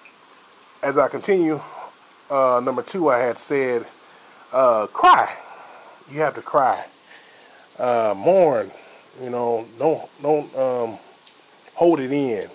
as 0.83 0.99
I 0.99 1.09
continue, 1.09 1.61
uh, 2.31 2.61
number 2.63 2.83
two, 2.83 3.09
I 3.09 3.19
had 3.19 3.39
said, 3.39 3.87
uh, 4.53 4.87
cry. 4.93 5.35
You 6.11 6.21
have 6.21 6.35
to 6.35 6.43
cry. 6.43 6.85
Uh, 7.79 8.15
mourn. 8.17 8.71
You 9.23 9.31
know, 9.31 9.67
don't 9.79 10.23
don't 10.23 10.57
um, 10.57 10.99
hold 11.75 12.01
it 12.01 12.13
in. 12.13 12.49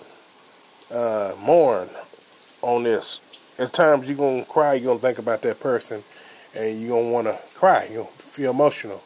Uh, 0.94 1.34
mourn 1.40 1.88
on 2.60 2.82
this 2.82 3.18
at 3.58 3.72
times 3.72 4.08
you're 4.08 4.16
gonna 4.16 4.44
cry, 4.44 4.74
you're 4.74 4.86
gonna 4.86 4.98
think 4.98 5.18
about 5.18 5.42
that 5.42 5.60
person, 5.60 6.02
and 6.54 6.80
you're 6.80 6.90
gonna 6.90 7.10
wanna 7.10 7.38
cry, 7.54 7.86
you're 7.90 8.04
gonna 8.04 8.16
feel 8.16 8.50
emotional. 8.50 9.02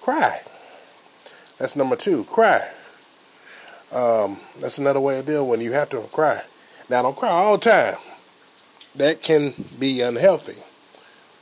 Cry. 0.00 0.40
That's 1.58 1.76
number 1.76 1.96
two. 1.96 2.24
Cry. 2.24 2.68
Um, 3.92 4.38
that's 4.60 4.78
another 4.78 5.00
way 5.00 5.20
to 5.20 5.26
deal 5.26 5.46
when 5.46 5.60
you 5.60 5.72
have 5.72 5.90
to 5.90 6.00
cry. 6.12 6.42
Now 6.88 7.02
don't 7.02 7.16
cry 7.16 7.30
all 7.30 7.56
the 7.56 7.70
time. 7.70 7.96
That 8.96 9.22
can 9.22 9.54
be 9.78 10.00
unhealthy 10.00 10.60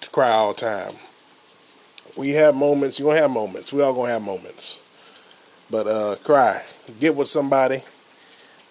to 0.00 0.10
cry 0.10 0.30
all 0.30 0.52
the 0.52 0.60
time. 0.60 0.94
We 2.16 2.30
have 2.30 2.54
moments, 2.54 2.98
you're 2.98 3.10
gonna 3.10 3.20
have 3.20 3.30
moments. 3.30 3.72
We 3.72 3.82
all 3.82 3.94
gonna 3.94 4.12
have 4.12 4.22
moments. 4.22 4.80
But 5.70 5.86
uh, 5.86 6.16
cry. 6.22 6.62
Get 7.00 7.16
with 7.16 7.28
somebody. 7.28 7.82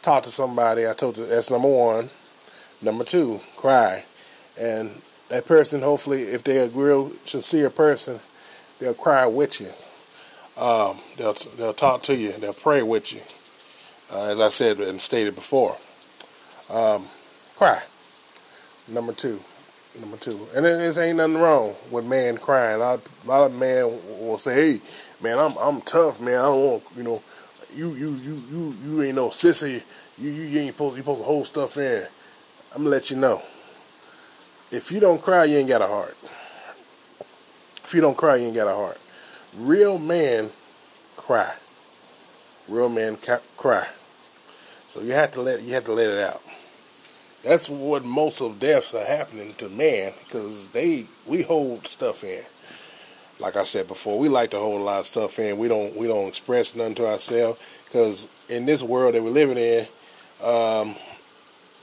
Talk 0.02 0.24
to 0.24 0.32
somebody. 0.32 0.88
I 0.88 0.94
told 0.94 1.18
you 1.18 1.26
that's 1.26 1.52
number 1.52 1.68
one. 1.68 2.10
Number 2.82 3.04
two, 3.04 3.40
cry. 3.58 4.06
And 4.60 5.02
that 5.30 5.46
person, 5.46 5.82
hopefully, 5.82 6.24
if 6.24 6.44
they're 6.44 6.66
a 6.66 6.70
real 6.70 7.10
sincere 7.26 7.70
person, 7.70 8.20
they'll 8.80 8.94
cry 8.94 9.26
with 9.28 9.60
you. 9.60 9.70
Um, 10.62 10.98
they'll 11.18 11.34
they'll 11.58 11.74
talk 11.74 12.04
to 12.04 12.16
you. 12.16 12.32
They'll 12.34 12.54
pray 12.54 12.82
with 12.82 13.14
you. 13.14 13.22
Uh, 14.14 14.32
as 14.32 14.40
I 14.40 14.50
said 14.50 14.80
and 14.80 15.02
stated 15.02 15.36
before, 15.36 15.76
um, 16.70 17.06
cry. 17.58 17.82
Number 18.88 19.14
two, 19.14 19.40
number 20.00 20.18
two, 20.18 20.40
and 20.56 20.64
there 20.64 20.80
ain't 20.80 21.18
nothing 21.18 21.38
wrong 21.38 21.74
with 21.90 22.06
man 22.06 22.38
crying. 22.38 22.76
A 22.76 22.78
lot, 22.78 23.00
a 23.24 23.28
lot 23.28 23.52
of 23.52 23.58
men 23.58 23.86
will 24.20 24.38
say, 24.38 24.54
"Hey, 24.74 24.82
man, 25.26 25.40
I'm 25.40 25.58
I'm 25.58 25.82
tough, 25.82 26.22
man. 26.22 26.36
I 26.36 26.44
don't 26.44 26.64
want 26.64 26.84
you 26.96 27.04
know, 27.04 27.22
you 27.76 27.90
you 27.96 28.12
you 28.12 28.44
you 28.52 28.76
you 28.86 29.02
ain't 29.02 29.16
no 29.16 29.30
sissy. 29.30 29.82
You 30.20 30.30
you 30.30 30.60
ain't 30.60 30.74
supposed 30.74 30.98
you 30.98 31.02
supposed 31.02 31.22
to 31.22 31.26
hold 31.26 31.48
stuff 31.48 31.78
in." 31.78 32.06
I'm 32.72 32.84
gonna 32.84 32.90
let 32.90 33.10
you 33.10 33.18
know. 33.18 33.42
If 34.72 34.92
you 34.92 35.00
don't 35.00 35.22
cry, 35.22 35.46
you 35.46 35.58
ain't 35.58 35.70
got 35.70 35.82
a 35.82 35.88
heart. 35.88 36.16
If 37.84 37.92
you 37.94 38.02
don't 38.02 38.18
cry, 38.18 38.36
you 38.36 38.48
ain't 38.48 38.56
got 38.56 38.68
a 38.68 38.76
heart. 38.76 39.00
Real 39.58 39.98
men 39.98 40.50
cry. 41.16 41.56
Real 42.68 42.90
men 42.90 43.18
cry. 43.58 43.88
So 44.88 45.02
you 45.02 45.14
have 45.14 45.32
to 45.32 45.42
let 45.42 45.64
you 45.64 45.74
have 45.74 45.86
to 45.86 45.94
let 45.94 46.10
it 46.10 46.20
out. 46.20 46.42
That's 47.44 47.70
what 47.70 48.04
most 48.04 48.42
of 48.42 48.60
deaths 48.60 48.94
are 48.94 49.06
happening 49.06 49.54
to 49.58 49.70
man 49.70 50.14
because 50.24 50.70
they 50.70 51.06
we 51.26 51.42
hold 51.42 51.88
stuff 51.88 52.24
in. 52.24 52.44
Like 53.40 53.58
I 53.58 53.64
said 53.64 53.88
before, 53.88 54.18
we 54.18 54.30
like 54.30 54.52
to 54.52 54.58
hold 54.58 54.80
a 54.80 54.84
lot 54.84 55.00
of 55.00 55.06
stuff 55.06 55.40
in. 55.40 55.58
We 55.58 55.68
don't 55.68 55.96
we 55.96 56.08
don't 56.08 56.28
express 56.28 56.76
nothing 56.76 56.96
to 56.96 57.08
ourselves 57.08 57.62
because 57.86 58.28
in 58.50 58.66
this 58.66 58.82
world 58.82 59.16
that 59.16 59.24
we're 59.24 59.30
living 59.30 59.58
in, 59.58 59.88
um, 60.44 60.96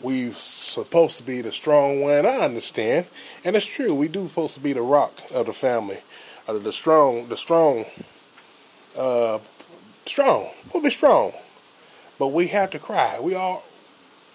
we 0.00 0.30
supposed 0.30 1.18
to 1.18 1.24
be 1.24 1.42
the 1.42 1.52
strong 1.52 2.00
one. 2.00 2.24
I 2.26 2.38
understand, 2.38 3.06
and 3.44 3.54
it's 3.54 3.66
true. 3.66 3.94
We 3.94 4.08
do 4.08 4.26
supposed 4.28 4.54
to 4.54 4.60
be 4.60 4.72
the 4.72 4.82
rock 4.82 5.12
of 5.34 5.46
the 5.46 5.52
family, 5.52 5.98
uh, 6.48 6.54
the 6.54 6.72
strong, 6.72 7.28
the 7.28 7.36
strong, 7.36 7.84
uh, 8.98 9.38
strong. 10.06 10.48
We'll 10.72 10.82
be 10.82 10.90
strong, 10.90 11.32
but 12.18 12.28
we 12.28 12.46
have 12.48 12.70
to 12.70 12.78
cry. 12.78 13.18
We 13.20 13.34
all. 13.34 13.62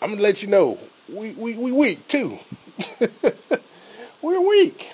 I'm 0.02 0.12
gonna 0.12 0.22
let 0.22 0.44
you 0.44 0.50
know. 0.50 0.78
We 1.12 1.34
we 1.34 1.58
we 1.58 1.72
weak 1.72 2.08
too. 2.08 2.38
We're 4.22 4.48
weak. 4.48 4.94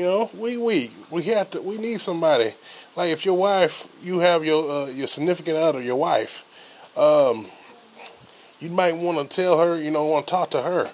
You 0.00 0.06
know, 0.06 0.30
we 0.38 0.56
weak. 0.56 0.92
We 1.10 1.24
have 1.24 1.50
to. 1.50 1.60
We 1.60 1.76
need 1.76 2.00
somebody. 2.00 2.54
Like 2.96 3.10
if 3.10 3.26
your 3.26 3.36
wife, 3.36 3.86
you 4.02 4.20
have 4.20 4.42
your 4.42 4.70
uh, 4.72 4.86
your 4.86 5.06
significant 5.06 5.58
other, 5.58 5.82
your 5.82 5.96
wife. 5.96 6.42
Um, 6.96 7.44
you 8.60 8.70
might 8.70 8.96
want 8.96 9.18
to 9.18 9.36
tell 9.36 9.58
her, 9.58 9.78
you 9.78 9.90
know, 9.90 10.06
want 10.06 10.26
to 10.26 10.30
talk 10.30 10.48
to 10.52 10.62
her. 10.62 10.90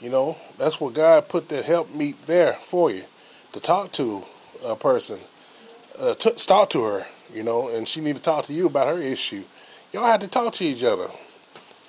You 0.00 0.08
know, 0.08 0.36
that's 0.56 0.80
what 0.80 0.94
God 0.94 1.28
put 1.28 1.48
that 1.48 1.64
help 1.64 1.92
meet 1.96 2.28
there 2.28 2.52
for 2.52 2.92
you 2.92 3.02
to 3.54 3.58
talk 3.58 3.90
to 3.94 4.22
a 4.64 4.76
person, 4.76 5.18
uh, 5.98 6.14
to 6.14 6.30
talk 6.30 6.70
to 6.70 6.84
her. 6.84 7.06
You 7.34 7.42
know, 7.42 7.74
and 7.74 7.88
she 7.88 8.00
need 8.00 8.14
to 8.14 8.22
talk 8.22 8.44
to 8.44 8.54
you 8.54 8.68
about 8.68 8.86
her 8.86 9.02
issue. 9.02 9.42
Y'all 9.92 10.06
have 10.06 10.20
to 10.20 10.28
talk 10.28 10.52
to 10.54 10.64
each 10.64 10.84
other. 10.84 11.08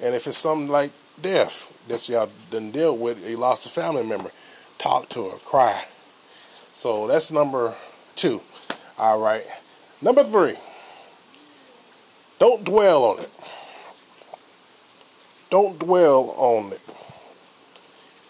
And 0.02 0.16
if 0.16 0.26
it's 0.26 0.40
something 0.40 0.70
like 0.70 0.90
death 1.22 1.86
that 1.90 2.10
y'all 2.10 2.32
didn't 2.50 2.72
deal 2.72 2.98
with, 2.98 3.24
you 3.30 3.38
lost 3.38 3.68
a 3.68 3.70
family 3.70 4.02
member, 4.02 4.32
talk 4.80 5.10
to 5.10 5.30
her, 5.30 5.38
cry. 5.46 5.86
So 6.76 7.08
that's 7.08 7.32
number 7.32 7.74
two. 8.18 8.42
All 8.98 9.18
right. 9.18 9.46
Number 10.02 10.26
three, 10.26 10.56
don't 12.38 12.66
dwell 12.66 13.06
on 13.06 13.20
it. 13.20 13.30
Don't 15.50 15.80
dwell 15.80 16.34
on 16.36 16.74
it. 16.74 16.82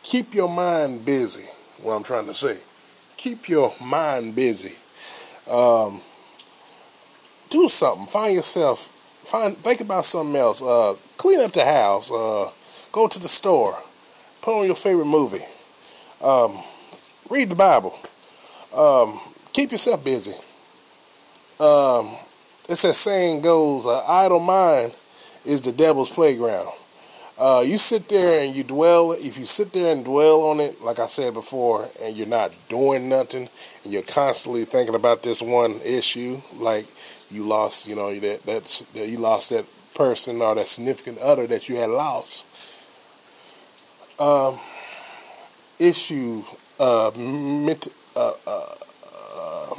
Keep 0.04 0.36
your 0.36 0.48
mind 0.48 1.04
busy, 1.04 1.46
what 1.82 1.96
I'm 1.96 2.04
trying 2.04 2.28
to 2.28 2.36
say. 2.36 2.60
Keep 3.18 3.50
your 3.50 3.74
mind 3.84 4.36
busy. 4.36 4.75
Um, 5.52 6.02
do 7.50 7.68
something. 7.68 8.06
Find 8.06 8.36
yourself. 8.36 8.88
Find. 9.25 9.58
Think 9.58 9.82
about 9.82 10.06
something 10.06 10.36
else. 10.36 10.62
Uh, 10.62 10.94
clean 11.18 11.40
up 11.40 11.52
the 11.52 11.66
house. 11.66 12.12
Uh, 12.12 12.52
go 12.92 13.08
to 13.08 13.20
the 13.20 13.28
store. 13.28 13.80
Put 14.44 14.60
on 14.60 14.68
your 14.68 14.75
favorite 14.75 15.06
movie. 15.06 15.46
Um, 16.24 16.60
read 17.28 17.50
the 17.50 17.56
Bible. 17.56 17.98
Um, 18.75 19.20
keep 19.53 19.72
yourself 19.72 20.03
busy. 20.03 20.34
Um, 21.60 22.10
it's 22.67 22.84
a 22.84 22.94
saying 22.94 23.41
goes, 23.41 23.86
"An 23.86 24.01
idle 24.08 24.39
mind 24.39 24.94
is 25.46 25.62
the 25.62 25.72
devil's 25.72 26.12
playground." 26.12 26.70
Uh, 27.38 27.63
you 27.65 27.77
sit 27.77 28.08
there 28.08 28.41
and 28.41 28.55
you 28.55 28.63
dwell. 28.63 29.12
If 29.12 29.38
you 29.38 29.46
sit 29.46 29.74
there 29.74 29.94
and 29.94 30.05
dwell 30.05 30.41
on 30.44 30.60
it, 30.60 30.82
like 30.82 31.00
I 31.00 31.05
said 31.08 31.34
before, 31.34 31.88
and 32.01 32.15
you're 32.15 32.27
not 32.27 32.51
doing 32.70 33.10
nothing, 33.10 33.50
and 33.84 33.94
you're 33.94 34.01
constantly 34.03 34.65
thinking 34.65 34.96
about 34.96 35.24
this 35.24 35.41
one 35.41 35.79
issue, 35.84 36.41
like 36.55 36.85
you 37.29 37.44
lost, 37.44 37.88
you 37.88 37.96
know, 37.96 38.18
that 38.20 38.44
that's 38.44 38.79
that 38.79 39.07
you 39.09 39.18
lost 39.18 39.50
that 39.50 39.66
person 39.96 40.42
or 40.42 40.55
that 40.55 40.68
significant 40.68 41.18
other 41.20 41.48
that 41.48 41.70
you 41.70 41.75
had 41.75 41.90
lost. 41.90 42.46
Um, 44.20 44.59
issue, 45.77 46.44
uh, 46.79 47.11
ment- 47.18 47.90
uh, 48.16 48.34
uh, 48.48 48.75
uh, 49.36 49.75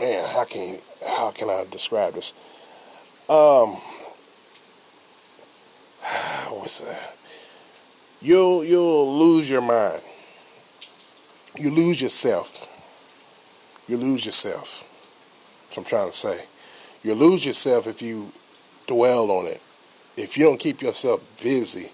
man, 0.00 0.28
how 0.28 0.44
can 0.44 0.78
how 1.06 1.30
can 1.30 1.48
I 1.48 1.64
describe 1.70 2.14
this? 2.14 2.34
Um, 3.28 3.76
what's 6.50 6.80
that? 6.80 7.14
You'll 8.20 8.64
you'll 8.64 9.18
lose 9.18 9.48
your 9.48 9.62
mind. 9.62 10.02
You 11.56 11.70
lose 11.70 12.00
yourself. 12.02 12.66
You 13.88 13.96
lose 13.96 14.26
yourself. 14.26 14.84
That's 15.68 15.76
what 15.76 15.84
I'm 15.84 15.88
trying 15.88 16.10
to 16.10 16.16
say. 16.16 16.44
You 17.02 17.14
lose 17.14 17.46
yourself 17.46 17.86
if 17.86 18.02
you 18.02 18.32
dwell 18.86 19.30
on 19.30 19.46
it. 19.46 19.62
If 20.16 20.36
you 20.36 20.44
don't 20.44 20.58
keep 20.58 20.82
yourself 20.82 21.22
busy, 21.42 21.90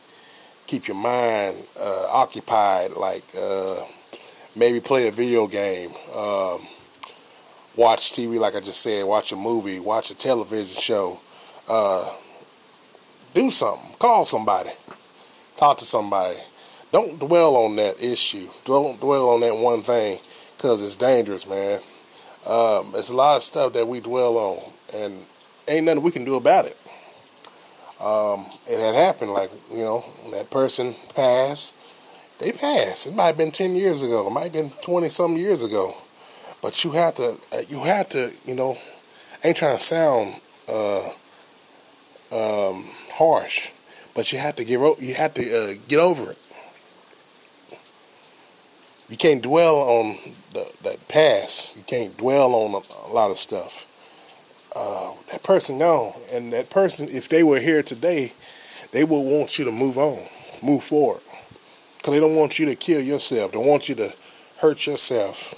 keep 0.66 0.88
your 0.88 0.96
mind 0.96 1.56
uh, 1.78 2.08
occupied, 2.10 2.92
like 2.92 3.24
uh, 3.38 3.84
maybe 4.56 4.80
play 4.80 5.08
a 5.08 5.12
video 5.12 5.46
game, 5.46 5.90
um, 6.14 6.60
watch 7.76 8.12
TV, 8.12 8.38
like 8.38 8.54
I 8.54 8.60
just 8.60 8.80
said, 8.80 9.04
watch 9.04 9.32
a 9.32 9.36
movie, 9.36 9.80
watch 9.80 10.10
a 10.10 10.14
television 10.14 10.80
show, 10.80 11.18
uh, 11.68 12.12
do 13.34 13.50
something, 13.50 13.96
call 13.98 14.24
somebody, 14.24 14.70
talk 15.56 15.78
to 15.78 15.84
somebody. 15.84 16.38
Don't 16.92 17.18
dwell 17.18 17.56
on 17.56 17.74
that 17.76 18.00
issue. 18.00 18.48
Don't 18.64 19.00
dwell 19.00 19.30
on 19.30 19.40
that 19.40 19.56
one 19.56 19.82
thing 19.82 20.18
because 20.56 20.80
it's 20.80 20.94
dangerous, 20.94 21.44
man. 21.44 21.80
Um, 22.48 22.92
there's 22.92 23.10
a 23.10 23.16
lot 23.16 23.36
of 23.36 23.42
stuff 23.42 23.72
that 23.72 23.88
we 23.88 23.98
dwell 23.98 24.36
on, 24.36 24.72
and 24.94 25.14
ain't 25.66 25.86
nothing 25.86 26.02
we 26.02 26.12
can 26.12 26.24
do 26.24 26.36
about 26.36 26.66
it. 26.66 26.76
Um, 28.00 28.46
it 28.68 28.78
had 28.78 28.94
happened, 28.94 29.32
like 29.32 29.50
you 29.72 29.78
know, 29.78 30.04
that 30.30 30.50
person 30.50 30.94
passed. 31.16 31.74
They 32.38 32.52
passed. 32.52 33.06
It 33.06 33.14
might 33.14 33.26
have 33.26 33.36
been 33.36 33.52
ten 33.52 33.74
years 33.74 34.02
ago. 34.02 34.26
It 34.26 34.30
might 34.30 34.44
have 34.44 34.52
been 34.52 34.70
twenty 34.82 35.08
some 35.08 35.36
years 35.36 35.62
ago. 35.62 35.94
But 36.62 36.82
you 36.82 36.92
have 36.92 37.16
to, 37.16 37.36
uh, 37.52 37.60
you 37.68 37.84
have 37.84 38.08
to, 38.10 38.32
you 38.46 38.54
know, 38.54 38.78
ain't 39.44 39.58
trying 39.58 39.76
to 39.76 39.84
sound 39.84 40.34
uh, 40.66 41.10
um, 42.32 42.88
harsh, 43.10 43.70
but 44.14 44.32
you 44.32 44.38
have 44.38 44.56
to 44.56 44.64
get, 44.64 44.80
you 45.00 45.12
have 45.14 45.34
to 45.34 45.42
uh, 45.42 45.74
get 45.88 46.00
over 46.00 46.30
it. 46.30 46.38
You 49.10 49.18
can't 49.18 49.42
dwell 49.42 49.76
on 49.76 50.16
the, 50.54 50.72
that 50.84 51.06
past. 51.08 51.76
You 51.76 51.82
can't 51.82 52.16
dwell 52.16 52.54
on 52.54 52.74
a, 52.74 53.10
a 53.10 53.12
lot 53.12 53.30
of 53.30 53.36
stuff. 53.36 53.86
Uh, 54.74 55.12
that 55.30 55.42
person 55.42 55.78
gone, 55.78 56.14
and 56.32 56.50
that 56.54 56.70
person, 56.70 57.08
if 57.10 57.28
they 57.28 57.42
were 57.42 57.60
here 57.60 57.82
today, 57.82 58.32
they 58.92 59.04
would 59.04 59.20
want 59.20 59.58
you 59.58 59.66
to 59.66 59.70
move 59.70 59.98
on, 59.98 60.18
move 60.62 60.82
forward, 60.82 61.20
because 62.04 62.12
they 62.12 62.20
don't 62.20 62.36
want 62.36 62.58
you 62.58 62.66
to 62.66 62.76
kill 62.76 63.00
yourself. 63.00 63.52
They 63.52 63.56
don't 63.56 63.66
want 63.66 63.88
you 63.88 63.94
to 63.94 64.12
hurt 64.58 64.86
yourself 64.86 65.54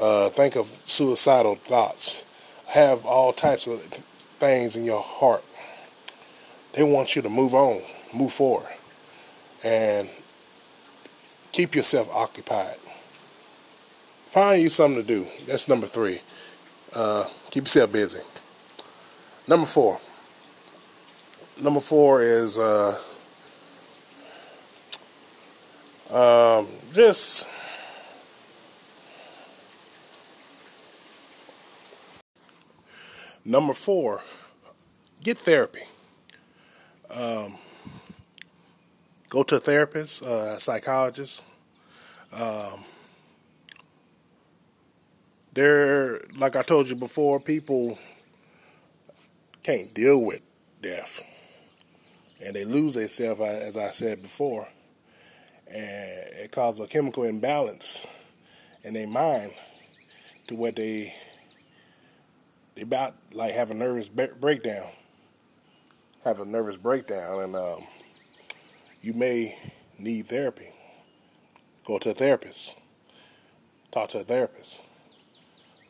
uh, 0.00 0.30
think 0.30 0.56
of 0.56 0.66
suicidal 0.86 1.56
thoughts, 1.56 2.24
have 2.68 3.04
all 3.04 3.32
types 3.32 3.66
of 3.66 3.80
things 3.80 4.76
in 4.76 4.84
your 4.84 5.02
heart. 5.02 5.44
They 6.72 6.82
want 6.82 7.16
you 7.16 7.22
to 7.22 7.28
move 7.28 7.54
on, 7.54 7.82
move 8.14 8.32
forward, 8.32 8.68
and 9.62 10.08
keep 11.52 11.74
yourself 11.74 12.08
occupied. 12.14 12.76
Find 14.30 14.62
you 14.62 14.68
something 14.70 15.02
to 15.02 15.06
do. 15.06 15.26
That's 15.46 15.68
number 15.68 15.86
three. 15.86 16.20
Uh, 16.94 17.24
keep 17.50 17.64
yourself 17.64 17.92
busy. 17.92 18.20
Number 19.46 19.66
four. 19.66 20.00
Number 21.60 21.80
four 21.80 22.22
is 22.22 22.58
uh, 22.58 22.98
um, 26.12 26.66
Number 33.44 33.72
four, 33.72 34.22
get 35.22 35.38
therapy. 35.38 35.82
Um, 37.10 37.58
go 39.28 39.42
to 39.42 39.56
a 39.56 39.60
therapist, 39.60 40.22
uh, 40.22 40.54
a 40.56 40.60
psychologist. 40.60 41.42
Um, 42.32 42.84
there, 45.52 46.20
like 46.36 46.54
I 46.54 46.62
told 46.62 46.88
you 46.88 46.96
before, 46.96 47.40
people 47.40 47.98
can't 49.62 49.92
deal 49.94 50.18
with 50.18 50.42
death, 50.80 51.22
and 52.44 52.54
they 52.54 52.64
lose 52.64 52.94
themselves, 52.94 53.40
as 53.40 53.76
I 53.76 53.90
said 53.90 54.22
before, 54.22 54.68
and 55.70 56.44
it 56.44 56.50
causes 56.50 56.84
a 56.84 56.88
chemical 56.88 57.24
imbalance 57.24 58.06
in 58.82 58.94
their 58.94 59.06
mind 59.06 59.52
to 60.48 60.54
what 60.54 60.76
they 60.76 61.14
they 62.74 62.82
about 62.82 63.14
like 63.32 63.52
have 63.52 63.70
a 63.70 63.74
nervous 63.74 64.08
breakdown, 64.08 64.86
have 66.24 66.40
a 66.40 66.44
nervous 66.44 66.76
breakdown, 66.76 67.42
and 67.42 67.56
um, 67.56 67.82
you 69.02 69.12
may 69.12 69.58
need 69.98 70.26
therapy. 70.26 70.72
Go 71.84 71.98
to 71.98 72.10
a 72.10 72.14
therapist. 72.14 72.78
Talk 73.90 74.10
to 74.10 74.20
a 74.20 74.24
therapist, 74.24 74.80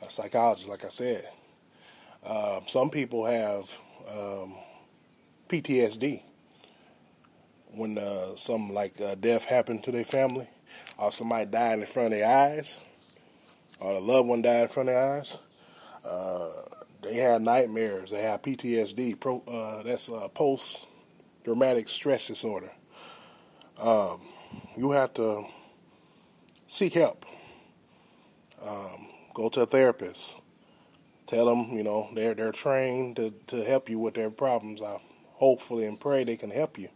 a 0.00 0.10
psychologist, 0.10 0.68
like 0.68 0.84
I 0.84 0.88
said. 0.88 1.28
Uh, 2.24 2.60
some 2.66 2.88
people 2.90 3.26
have 3.26 3.76
um, 4.08 4.54
PTSD 5.48 6.22
when 7.74 7.98
uh, 7.98 8.36
something 8.36 8.74
like 8.74 9.00
uh, 9.00 9.14
death 9.14 9.44
happened 9.44 9.84
to 9.84 9.92
their 9.92 10.04
family, 10.04 10.48
or 10.98 11.10
somebody 11.10 11.46
died 11.46 11.78
in 11.78 11.86
front 11.86 12.12
of 12.12 12.18
their 12.18 12.28
eyes, 12.28 12.84
or 13.80 13.92
a 13.92 14.00
loved 14.00 14.28
one 14.28 14.42
died 14.42 14.62
in 14.62 14.68
front 14.68 14.88
of 14.88 14.94
their 14.94 15.18
eyes. 15.18 15.38
Uh, 16.04 16.50
they 17.02 17.14
have 17.14 17.40
nightmares. 17.40 18.10
They 18.10 18.22
have 18.22 18.42
PTSD. 18.42 19.18
Pro, 19.18 19.42
uh, 19.48 19.82
that's 19.82 20.10
uh, 20.10 20.28
post 20.28 20.86
traumatic 21.44 21.88
stress 21.88 22.28
disorder. 22.28 22.70
Um, 23.82 24.20
you 24.76 24.90
have 24.90 25.14
to 25.14 25.44
seek 26.68 26.94
help. 26.94 27.24
Um, 28.62 29.08
go 29.34 29.48
to 29.48 29.62
a 29.62 29.66
therapist. 29.66 30.38
Tell 31.26 31.46
them, 31.46 31.76
you 31.76 31.82
know, 31.82 32.08
they're 32.14 32.34
they're 32.34 32.52
trained 32.52 33.16
to, 33.16 33.32
to 33.46 33.64
help 33.64 33.88
you 33.88 33.98
with 33.98 34.14
their 34.14 34.30
problems. 34.30 34.82
I 34.82 34.98
hopefully 35.34 35.86
and 35.86 35.98
pray 35.98 36.24
they 36.24 36.36
can 36.36 36.50
help 36.50 36.78
you. 36.78 36.88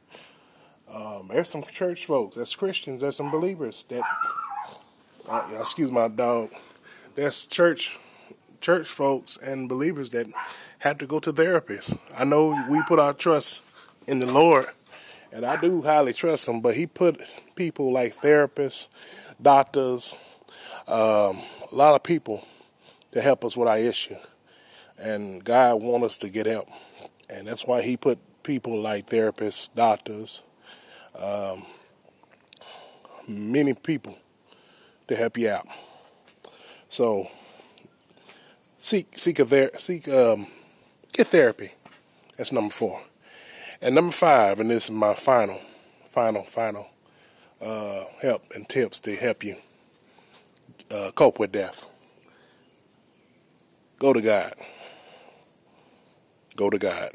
Um, 0.94 1.28
there's 1.28 1.48
some 1.48 1.62
church 1.62 2.06
folks, 2.06 2.36
there's 2.36 2.54
Christians, 2.54 3.00
there's 3.00 3.16
some 3.16 3.30
believers 3.30 3.84
that, 3.84 4.02
uh, 5.28 5.48
excuse 5.58 5.90
my 5.90 6.08
dog, 6.08 6.50
there's 7.16 7.46
church 7.46 7.98
church 8.60 8.86
folks 8.86 9.36
and 9.36 9.68
believers 9.68 10.10
that 10.12 10.26
have 10.78 10.98
to 10.98 11.06
go 11.06 11.18
to 11.18 11.32
therapists. 11.32 11.98
I 12.16 12.24
know 12.24 12.64
we 12.70 12.80
put 12.88 12.98
our 12.98 13.12
trust 13.12 13.62
in 14.06 14.20
the 14.20 14.32
Lord 14.32 14.66
and 15.34 15.44
I 15.44 15.60
do 15.60 15.82
highly 15.82 16.12
trust 16.12 16.48
him. 16.48 16.60
But 16.60 16.74
he 16.74 16.86
put 16.86 17.20
people 17.56 17.92
like 17.92 18.14
therapists, 18.14 18.88
doctors, 19.42 20.14
um, 20.86 21.40
a 21.72 21.74
lot 21.74 21.94
of 21.94 22.02
people 22.02 22.46
to 23.12 23.20
help 23.20 23.44
us 23.44 23.56
with 23.56 23.68
our 23.68 23.78
issue, 23.78 24.16
and 24.98 25.42
God 25.44 25.82
wants 25.82 26.06
us 26.06 26.18
to 26.18 26.28
get 26.28 26.46
help, 26.46 26.68
and 27.28 27.46
that's 27.46 27.66
why 27.66 27.82
He 27.82 27.96
put 27.96 28.18
people 28.42 28.80
like 28.80 29.06
therapists, 29.06 29.74
doctors, 29.74 30.42
um, 31.22 31.62
many 33.28 33.74
people 33.74 34.18
to 35.08 35.16
help 35.16 35.38
you 35.38 35.50
out. 35.50 35.66
So 36.88 37.28
seek 38.78 39.18
seek 39.18 39.38
a 39.38 39.44
ther- 39.44 39.78
seek 39.78 40.08
um, 40.08 40.46
get 41.12 41.28
therapy. 41.28 41.72
That's 42.36 42.52
number 42.52 42.72
four. 42.72 43.00
And 43.80 43.94
number 43.94 44.12
five, 44.12 44.60
and 44.60 44.70
this 44.70 44.84
is 44.84 44.90
my 44.90 45.14
final, 45.14 45.60
final, 46.06 46.42
final 46.42 46.88
uh, 47.60 48.04
help 48.22 48.42
and 48.54 48.68
tips 48.68 49.00
to 49.00 49.14
help 49.14 49.44
you 49.44 49.56
uh, 50.90 51.10
cope 51.14 51.38
with 51.38 51.52
death. 51.52 51.86
Go 53.98 54.12
to 54.12 54.20
God. 54.20 54.52
Go 56.56 56.70
to 56.70 56.78
God. 56.78 57.10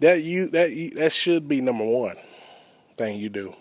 That 0.00 0.22
you 0.22 0.48
that 0.50 0.72
you, 0.72 0.90
that 0.90 1.12
should 1.12 1.48
be 1.48 1.60
number 1.60 1.84
one 1.84 2.16
thing 2.96 3.18
you 3.18 3.28
do. 3.28 3.54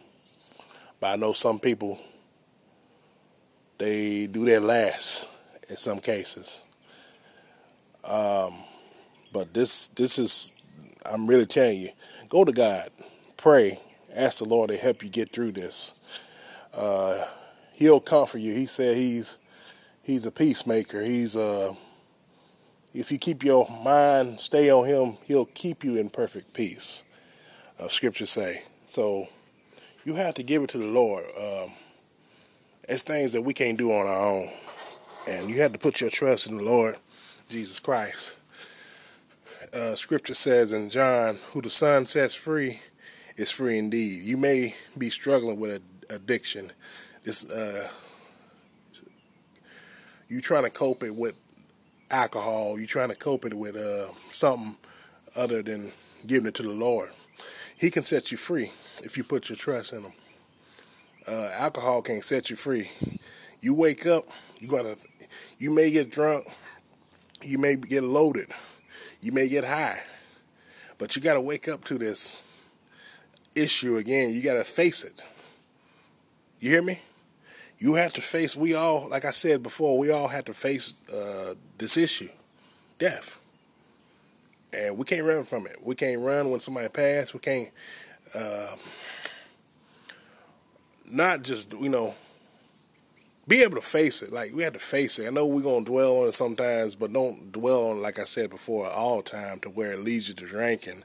But 0.99 1.07
I 1.07 1.15
know 1.15 1.33
some 1.33 1.59
people 1.59 1.99
they 3.77 4.27
do 4.27 4.45
that 4.45 4.61
last 4.61 5.27
in 5.69 5.77
some 5.77 5.99
cases. 5.99 6.61
Um, 8.03 8.53
but 9.33 9.53
this 9.53 9.89
this 9.89 10.19
is 10.19 10.53
I'm 11.05 11.27
really 11.27 11.45
telling 11.45 11.81
you, 11.81 11.89
go 12.29 12.43
to 12.43 12.51
God, 12.51 12.89
pray, 13.37 13.79
ask 14.15 14.39
the 14.39 14.45
Lord 14.45 14.69
to 14.69 14.77
help 14.77 15.03
you 15.03 15.09
get 15.09 15.31
through 15.31 15.53
this. 15.53 15.93
Uh, 16.73 17.25
he'll 17.73 17.99
comfort 17.99 18.39
you. 18.39 18.53
He 18.53 18.65
said 18.65 18.97
he's 18.97 19.37
he's 20.03 20.25
a 20.25 20.31
peacemaker. 20.31 21.01
He's 21.01 21.35
uh 21.35 21.73
if 22.99 23.11
you 23.11 23.19
keep 23.19 23.43
your 23.43 23.67
mind 23.83 24.41
stay 24.41 24.71
on 24.71 24.87
him, 24.87 25.17
he'll 25.25 25.45
keep 25.45 25.83
you 25.83 25.97
in 25.97 26.09
perfect 26.09 26.53
peace. 26.55 27.03
Uh, 27.79 27.87
scripture 27.87 28.25
say. 28.25 28.63
So 28.87 29.27
you 30.03 30.15
have 30.15 30.33
to 30.35 30.43
give 30.43 30.63
it 30.63 30.69
to 30.69 30.79
the 30.79 30.87
Lord. 30.87 31.23
Um, 31.39 31.73
it's 32.89 33.03
things 33.03 33.33
that 33.33 33.43
we 33.43 33.53
can't 33.53 33.77
do 33.77 33.91
on 33.91 34.07
our 34.07 34.27
own. 34.27 34.49
And 35.27 35.47
you 35.47 35.61
have 35.61 35.73
to 35.73 35.79
put 35.79 36.01
your 36.01 36.09
trust 36.09 36.47
in 36.47 36.57
the 36.57 36.63
Lord 36.63 36.95
Jesus 37.49 37.79
Christ. 37.79 38.35
Uh, 39.71 39.93
scripture 39.93 40.33
says 40.33 40.71
in 40.71 40.89
John, 40.89 41.37
who 41.51 41.61
the 41.61 41.69
Son 41.69 42.07
sets 42.07 42.33
free 42.33 42.79
is 43.35 43.51
free 43.51 43.77
indeed. 43.77 44.23
You 44.23 44.37
may 44.37 44.75
be 44.97 45.11
struggling 45.11 45.59
with 45.59 45.83
addiction. 46.09 46.71
This 47.23 47.47
uh, 47.47 47.87
you 50.29 50.41
trying 50.41 50.63
to 50.63 50.69
cope 50.71 51.03
it 51.03 51.13
with 51.13 51.35
alcohol. 52.11 52.77
you're 52.77 52.87
trying 52.87 53.09
to 53.09 53.15
cope 53.15 53.45
it 53.45 53.53
with 53.53 53.75
uh, 53.75 54.07
something 54.29 54.77
other 55.35 55.61
than 55.61 55.91
giving 56.25 56.47
it 56.47 56.55
to 56.55 56.63
the 56.63 56.69
Lord. 56.69 57.09
He 57.77 57.91
can 57.91 58.03
set 58.03 58.31
you 58.31 58.37
free 58.37 58.71
if 59.03 59.17
you 59.17 59.23
put 59.23 59.49
your 59.49 59.55
trust 59.55 59.93
in 59.93 60.03
Him. 60.03 60.13
Uh, 61.27 61.51
alcohol 61.55 62.01
can't 62.01 62.23
set 62.23 62.49
you 62.49 62.55
free. 62.55 62.89
You 63.61 63.73
wake 63.73 64.05
up, 64.05 64.25
you 64.59 64.67
gotta. 64.67 64.97
You 65.59 65.73
may 65.73 65.91
get 65.91 66.09
drunk. 66.09 66.47
You 67.41 67.57
may 67.57 67.75
get 67.75 68.03
loaded. 68.03 68.47
You 69.21 69.31
may 69.31 69.49
get 69.49 69.63
high, 69.63 70.01
but 70.97 71.15
you 71.15 71.21
gotta 71.21 71.41
wake 71.41 71.67
up 71.67 71.83
to 71.85 71.97
this 71.97 72.43
issue 73.55 73.97
again. 73.97 74.33
You 74.33 74.41
gotta 74.41 74.63
face 74.63 75.03
it. 75.03 75.23
You 76.59 76.69
hear 76.69 76.81
me? 76.81 77.01
You 77.79 77.95
have 77.95 78.13
to 78.13 78.21
face. 78.21 78.55
We 78.55 78.73
all, 78.73 79.07
like 79.09 79.25
I 79.25 79.31
said 79.31 79.61
before, 79.61 79.97
we 79.97 80.11
all 80.11 80.27
have 80.27 80.45
to 80.45 80.53
face 80.53 80.97
uh, 81.13 81.53
this 81.77 81.97
issue, 81.97 82.29
death, 82.97 83.39
and 84.73 84.97
we 84.97 85.05
can't 85.05 85.25
run 85.25 85.43
from 85.43 85.67
it. 85.67 85.77
We 85.83 85.95
can't 85.95 86.21
run 86.21 86.49
when 86.49 86.59
somebody 86.59 86.89
passed. 86.89 87.33
We 87.33 87.39
can't 87.39 87.69
uh, 88.35 88.75
not 91.09 91.43
just 91.43 91.73
you 91.73 91.89
know 91.89 92.15
be 93.47 93.61
able 93.61 93.75
to 93.75 93.81
face 93.81 94.21
it. 94.23 94.31
Like 94.31 94.53
we 94.53 94.63
have 94.63 94.73
to 94.73 94.79
face 94.79 95.19
it. 95.19 95.27
I 95.27 95.29
know 95.29 95.45
we're 95.45 95.61
gonna 95.61 95.85
dwell 95.85 96.17
on 96.17 96.27
it 96.27 96.33
sometimes, 96.33 96.95
but 96.95 97.13
don't 97.13 97.51
dwell 97.51 97.91
on 97.91 97.97
it, 97.97 98.01
like 98.01 98.19
I 98.19 98.25
said 98.25 98.49
before, 98.49 98.87
all 98.87 99.21
time 99.21 99.59
to 99.61 99.69
where 99.69 99.93
it 99.93 99.99
leads 99.99 100.29
you 100.29 100.35
to 100.35 100.45
drinking 100.45 101.03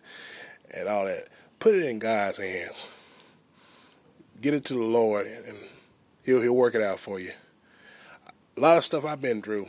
and 0.76 0.88
all 0.88 1.04
that. 1.04 1.28
Put 1.60 1.74
it 1.74 1.84
in 1.84 1.98
God's 1.98 2.38
hands. 2.38 2.88
Get 4.40 4.54
it 4.54 4.64
to 4.64 4.74
the 4.74 4.80
Lord 4.80 5.26
and 5.26 5.56
He'll 6.24 6.40
he'll 6.40 6.54
work 6.54 6.74
it 6.74 6.82
out 6.82 7.00
for 7.00 7.18
you. 7.18 7.32
A 8.56 8.60
lot 8.60 8.76
of 8.76 8.84
stuff 8.84 9.04
I've 9.04 9.20
been 9.20 9.42
through, 9.42 9.68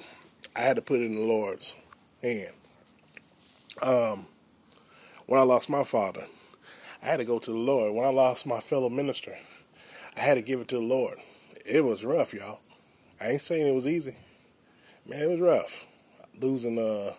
I 0.56 0.60
had 0.60 0.76
to 0.76 0.82
put 0.82 1.00
it 1.00 1.06
in 1.06 1.16
the 1.16 1.22
Lord's 1.22 1.76
hand. 2.22 2.54
Um, 3.82 4.28
when 5.26 5.40
I 5.40 5.44
lost 5.44 5.70
my 5.70 5.84
father, 5.84 6.26
I 7.02 7.08
had 7.08 7.18
to 7.18 7.26
go 7.26 7.40
to 7.40 7.52
the 7.52 7.58
Lord. 7.58 7.96
When 7.96 8.06
I 8.06 8.10
lost 8.10 8.46
my 8.46 8.60
fellow 8.60 8.90
minister, 8.90 9.34
I 10.16 10.20
had 10.20 10.36
to 10.36 10.44
give 10.44 10.60
it 10.60 10.68
to 10.68 10.76
the 10.76 10.82
Lord. 10.82 11.18
It 11.66 11.84
was 11.84 12.06
rough, 12.06 12.34
y'all. 12.34 12.60
I 13.20 13.30
ain't 13.30 13.42
saying 13.42 13.66
it 13.66 13.74
was 13.74 13.88
easy. 13.88 14.16
Man, 15.08 15.22
it 15.22 15.30
was 15.30 15.40
rough. 15.40 15.88
Losing 16.40 16.78
uh, 16.78 17.14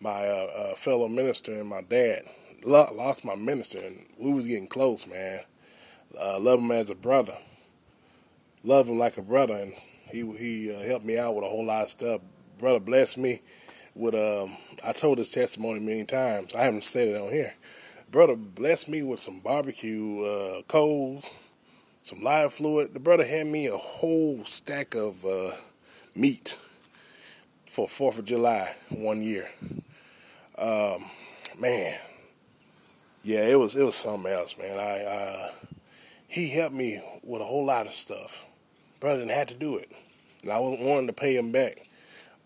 my 0.00 0.26
uh, 0.26 0.50
uh, 0.56 0.74
fellow 0.76 1.08
minister 1.08 1.52
and 1.52 1.68
my 1.68 1.82
dad. 1.82 2.22
Lost 2.64 3.24
my 3.24 3.34
minister, 3.34 3.78
and 3.78 4.06
we 4.18 4.32
was 4.32 4.46
getting 4.46 4.66
close, 4.66 5.06
man. 5.06 5.40
Uh, 6.18 6.38
love 6.40 6.60
him 6.60 6.70
as 6.70 6.90
a 6.90 6.94
brother 6.94 7.36
love 8.64 8.88
him 8.88 8.98
like 8.98 9.16
a 9.16 9.22
brother, 9.22 9.54
and 9.54 9.72
he 10.10 10.20
he 10.36 10.74
uh, 10.74 10.80
helped 10.80 11.04
me 11.04 11.18
out 11.18 11.34
with 11.34 11.44
a 11.44 11.48
whole 11.48 11.64
lot 11.64 11.84
of 11.84 11.90
stuff. 11.90 12.20
Brother 12.58 12.80
blessed 12.80 13.18
me 13.18 13.40
with 13.94 14.14
um. 14.14 14.56
I 14.86 14.92
told 14.92 15.18
his 15.18 15.30
testimony 15.30 15.80
many 15.80 16.04
times. 16.04 16.54
I 16.54 16.62
haven't 16.62 16.84
said 16.84 17.08
it 17.08 17.20
on 17.20 17.32
here. 17.32 17.54
Brother 18.10 18.36
blessed 18.36 18.88
me 18.88 19.02
with 19.02 19.20
some 19.20 19.40
barbecue 19.40 20.22
uh, 20.22 20.62
coals, 20.62 21.28
some 22.02 22.22
live 22.22 22.52
fluid. 22.52 22.92
The 22.92 23.00
brother 23.00 23.24
had 23.24 23.46
me 23.46 23.66
a 23.66 23.76
whole 23.76 24.44
stack 24.44 24.94
of 24.94 25.24
uh, 25.24 25.52
meat 26.14 26.56
for 27.66 27.86
Fourth 27.86 28.18
of 28.18 28.24
July 28.24 28.74
one 28.90 29.22
year. 29.22 29.48
Um, 30.58 31.04
man, 31.58 31.96
yeah, 33.22 33.46
it 33.46 33.58
was 33.58 33.76
it 33.76 33.82
was 33.82 33.94
something 33.94 34.30
else, 34.30 34.58
man. 34.58 34.78
I 34.78 35.04
uh, 35.04 35.50
he 36.26 36.48
helped 36.50 36.74
me 36.74 37.00
with 37.22 37.40
a 37.42 37.44
whole 37.44 37.64
lot 37.64 37.86
of 37.86 37.94
stuff 37.94 38.44
brother 39.00 39.20
didn't 39.20 39.32
have 39.32 39.48
to 39.48 39.54
do 39.54 39.76
it. 39.76 39.90
And 40.42 40.52
I 40.52 40.58
wasn't 40.58 40.86
wanting 40.88 41.06
to 41.08 41.12
pay 41.12 41.36
him 41.36 41.50
back. 41.52 41.78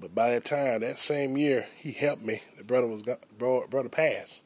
But 0.01 0.15
by 0.15 0.31
that 0.31 0.45
time, 0.45 0.81
that 0.81 0.99
same 0.99 1.37
year, 1.37 1.67
he 1.77 1.93
helped 1.93 2.23
me. 2.23 2.41
The 2.57 2.65
brother 2.65 2.87
was 2.87 3.03
brother, 3.03 3.67
brother 3.69 3.89
passed. 3.89 4.45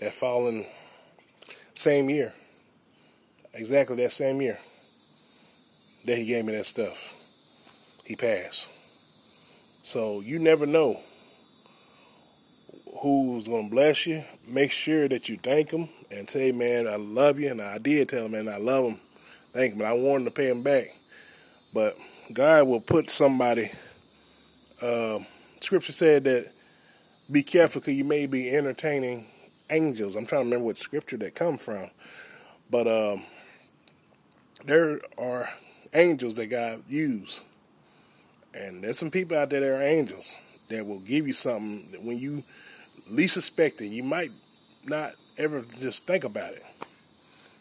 That 0.00 0.12
following 0.12 0.66
same 1.74 2.10
year, 2.10 2.34
exactly 3.54 3.96
that 3.96 4.12
same 4.12 4.40
year, 4.40 4.58
that 6.04 6.18
he 6.18 6.26
gave 6.26 6.44
me 6.44 6.54
that 6.54 6.66
stuff. 6.66 7.14
He 8.04 8.14
passed. 8.14 8.68
So 9.82 10.20
you 10.20 10.38
never 10.38 10.66
know 10.66 11.00
who's 13.00 13.48
gonna 13.48 13.68
bless 13.68 14.06
you. 14.06 14.22
Make 14.48 14.70
sure 14.70 15.08
that 15.08 15.28
you 15.28 15.38
thank 15.38 15.70
him 15.70 15.88
and 16.10 16.28
say, 16.28 16.52
"Man, 16.52 16.86
I 16.86 16.96
love 16.96 17.38
you," 17.38 17.50
and 17.50 17.60
I 17.60 17.78
did 17.78 18.08
tell 18.08 18.26
him, 18.26 18.32
"Man, 18.32 18.48
I 18.48 18.58
love 18.58 18.84
him." 18.84 19.00
Thank 19.52 19.74
him. 19.74 19.80
And 19.80 19.88
I 19.88 19.92
wanted 19.92 20.24
to 20.24 20.30
pay 20.30 20.48
him 20.48 20.62
back. 20.62 20.95
But 21.76 21.94
God 22.32 22.68
will 22.68 22.80
put 22.80 23.10
somebody. 23.10 23.70
Uh, 24.80 25.18
scripture 25.60 25.92
said 25.92 26.24
that 26.24 26.50
be 27.30 27.42
careful 27.42 27.82
because 27.82 27.92
you 27.92 28.04
may 28.04 28.24
be 28.24 28.48
entertaining 28.48 29.26
angels. 29.68 30.16
I'm 30.16 30.24
trying 30.24 30.40
to 30.40 30.44
remember 30.46 30.64
what 30.64 30.78
scripture 30.78 31.18
that 31.18 31.34
come 31.34 31.58
from. 31.58 31.90
But 32.70 32.88
um, 32.88 33.24
there 34.64 35.00
are 35.18 35.50
angels 35.92 36.36
that 36.36 36.46
God 36.46 36.82
use. 36.88 37.42
And 38.54 38.82
there's 38.82 38.98
some 38.98 39.10
people 39.10 39.36
out 39.36 39.50
there 39.50 39.60
that 39.60 39.78
are 39.78 39.82
angels 39.82 40.34
that 40.70 40.86
will 40.86 41.00
give 41.00 41.26
you 41.26 41.34
something 41.34 41.90
that 41.90 42.02
when 42.02 42.16
you 42.16 42.42
least 43.10 43.34
suspect 43.34 43.82
it, 43.82 43.88
you 43.88 44.02
might 44.02 44.30
not 44.86 45.12
ever 45.36 45.62
just 45.78 46.06
think 46.06 46.24
about 46.24 46.54
it. 46.54 46.64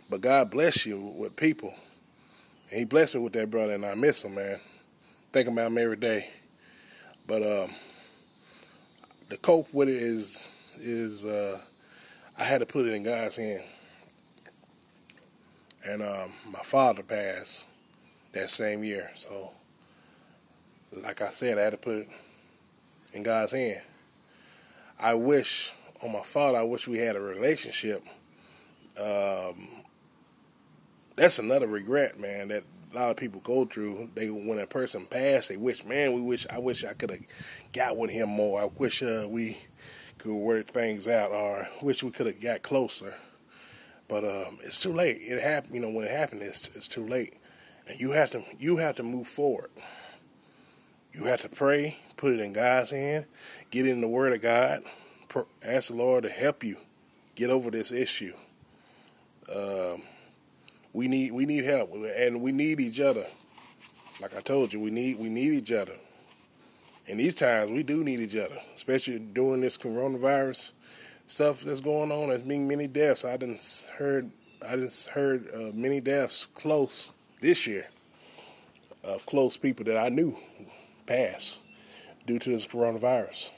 But 0.09 0.21
God 0.21 0.51
bless 0.51 0.85
you 0.85 1.01
with 1.01 1.35
people 1.35 1.73
he 2.75 2.85
blessed 2.85 3.15
me 3.15 3.21
with 3.21 3.33
that 3.33 3.49
brother, 3.49 3.73
and 3.73 3.85
I 3.85 3.95
miss 3.95 4.23
him, 4.23 4.35
man. 4.35 4.59
Think 5.31 5.47
about 5.47 5.67
him 5.67 5.77
every 5.77 5.97
day. 5.97 6.29
But 7.27 7.41
um, 7.41 7.69
the 9.29 9.37
cope 9.37 9.73
with 9.73 9.89
it 9.89 9.95
is 9.95 10.49
is 10.77 11.25
uh, 11.25 11.59
I 12.37 12.43
had 12.43 12.59
to 12.59 12.65
put 12.65 12.85
it 12.85 12.93
in 12.93 13.03
God's 13.03 13.37
hand. 13.37 13.63
And 15.87 16.01
um, 16.01 16.31
my 16.51 16.59
father 16.59 17.03
passed 17.03 17.65
that 18.33 18.49
same 18.49 18.83
year, 18.83 19.11
so 19.15 19.51
like 21.03 21.21
I 21.21 21.29
said, 21.29 21.57
I 21.57 21.61
had 21.61 21.71
to 21.71 21.77
put 21.77 21.95
it 21.97 22.07
in 23.13 23.23
God's 23.23 23.51
hand. 23.51 23.81
I 24.99 25.13
wish 25.13 25.73
on 26.03 26.11
my 26.11 26.21
father, 26.21 26.57
I 26.57 26.63
wish 26.63 26.87
we 26.87 26.97
had 26.97 27.15
a 27.15 27.21
relationship. 27.21 28.01
Um, 28.99 29.84
that's 31.15 31.39
another 31.39 31.67
regret, 31.67 32.19
man. 32.19 32.49
That 32.49 32.63
a 32.93 32.95
lot 32.95 33.11
of 33.11 33.17
people 33.17 33.41
go 33.41 33.65
through. 33.65 34.09
They 34.15 34.29
when 34.29 34.59
a 34.59 34.67
person 34.67 35.05
passed, 35.05 35.49
they 35.49 35.57
wish, 35.57 35.85
man, 35.85 36.13
we 36.13 36.21
wish 36.21 36.45
I 36.49 36.59
wish 36.59 36.83
I 36.83 36.93
could 36.93 37.11
have 37.11 37.21
got 37.73 37.97
with 37.97 38.11
him 38.11 38.29
more. 38.29 38.61
I 38.61 38.65
wish 38.65 39.03
uh, 39.03 39.25
we 39.27 39.57
could 40.17 40.33
work 40.33 40.67
things 40.67 41.07
out, 41.07 41.31
or 41.31 41.67
wish 41.81 42.03
we 42.03 42.11
could 42.11 42.27
have 42.27 42.41
got 42.41 42.61
closer. 42.61 43.13
But 44.07 44.23
um, 44.23 44.59
it's 44.63 44.81
too 44.81 44.93
late. 44.93 45.17
It 45.21 45.41
happened. 45.41 45.75
You 45.75 45.81
know, 45.81 45.89
when 45.89 46.05
it 46.05 46.11
happened, 46.11 46.41
it's 46.41 46.69
it's 46.69 46.87
too 46.87 47.05
late, 47.05 47.33
and 47.87 47.99
you 47.99 48.11
have 48.11 48.31
to 48.31 48.43
you 48.59 48.77
have 48.77 48.97
to 48.97 49.03
move 49.03 49.27
forward. 49.27 49.69
You 51.13 51.25
have 51.25 51.41
to 51.41 51.49
pray, 51.49 51.97
put 52.17 52.33
it 52.33 52.41
in 52.41 52.51
God's 52.51 52.91
hand, 52.91 53.25
get 53.71 53.87
in 53.87 54.01
the 54.01 54.07
Word 54.07 54.33
of 54.33 54.41
God, 54.41 54.81
ask 55.65 55.89
the 55.89 55.95
Lord 55.95 56.23
to 56.23 56.29
help 56.29 56.61
you 56.61 56.75
get 57.35 57.49
over 57.49 57.71
this 57.71 57.93
issue. 57.93 58.33
Um, 59.55 60.01
we 60.95 61.09
need 61.09 61.33
we 61.33 61.45
need 61.45 61.65
help, 61.65 61.93
and 61.93 62.41
we 62.41 62.53
need 62.53 62.79
each 62.79 63.01
other. 63.01 63.25
Like 64.21 64.35
I 64.35 64.39
told 64.39 64.71
you, 64.71 64.79
we 64.79 64.91
need 64.91 65.19
we 65.19 65.27
need 65.27 65.51
each 65.51 65.73
other. 65.73 65.91
In 67.07 67.17
these 67.17 67.35
times, 67.35 67.69
we 67.69 67.83
do 67.83 68.01
need 68.01 68.21
each 68.21 68.37
other, 68.37 68.55
especially 68.73 69.19
during 69.19 69.59
this 69.59 69.77
coronavirus 69.77 70.71
stuff 71.27 71.61
that's 71.61 71.81
going 71.81 72.13
on. 72.13 72.29
There's 72.29 72.41
been 72.41 72.65
many 72.65 72.87
deaths. 72.87 73.25
I 73.25 73.35
didn't 73.35 73.91
heard 73.97 74.23
I 74.67 74.77
just 74.77 75.09
heard 75.09 75.49
uh, 75.53 75.71
many 75.73 75.99
deaths 75.99 76.45
close 76.45 77.11
this 77.41 77.67
year 77.67 77.87
of 79.03 79.25
close 79.25 79.57
people 79.57 79.83
that 79.85 79.97
I 79.97 80.07
knew 80.07 80.37
pass 81.05 81.59
due 82.25 82.39
to 82.39 82.49
this 82.49 82.65
coronavirus. 82.65 83.51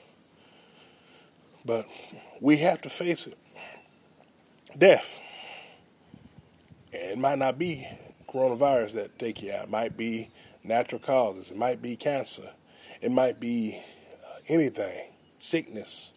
But 1.63 1.85
we 2.41 2.57
have 2.57 2.81
to 2.81 2.89
face 2.89 3.27
it. 3.27 3.37
Death. 4.75 5.21
It 6.91 7.17
might 7.17 7.39
not 7.39 7.59
be 7.59 7.87
coronavirus 8.27 8.93
that 8.93 9.19
take 9.19 9.41
you 9.41 9.51
out. 9.51 9.65
It 9.65 9.69
might 9.69 9.97
be 9.97 10.29
natural 10.63 10.99
causes. 10.99 11.51
It 11.51 11.57
might 11.57 11.81
be 11.81 11.95
cancer. 11.95 12.49
It 13.01 13.11
might 13.11 13.39
be 13.39 13.81
uh, 14.25 14.39
anything, 14.47 15.11
sickness, 15.39 16.13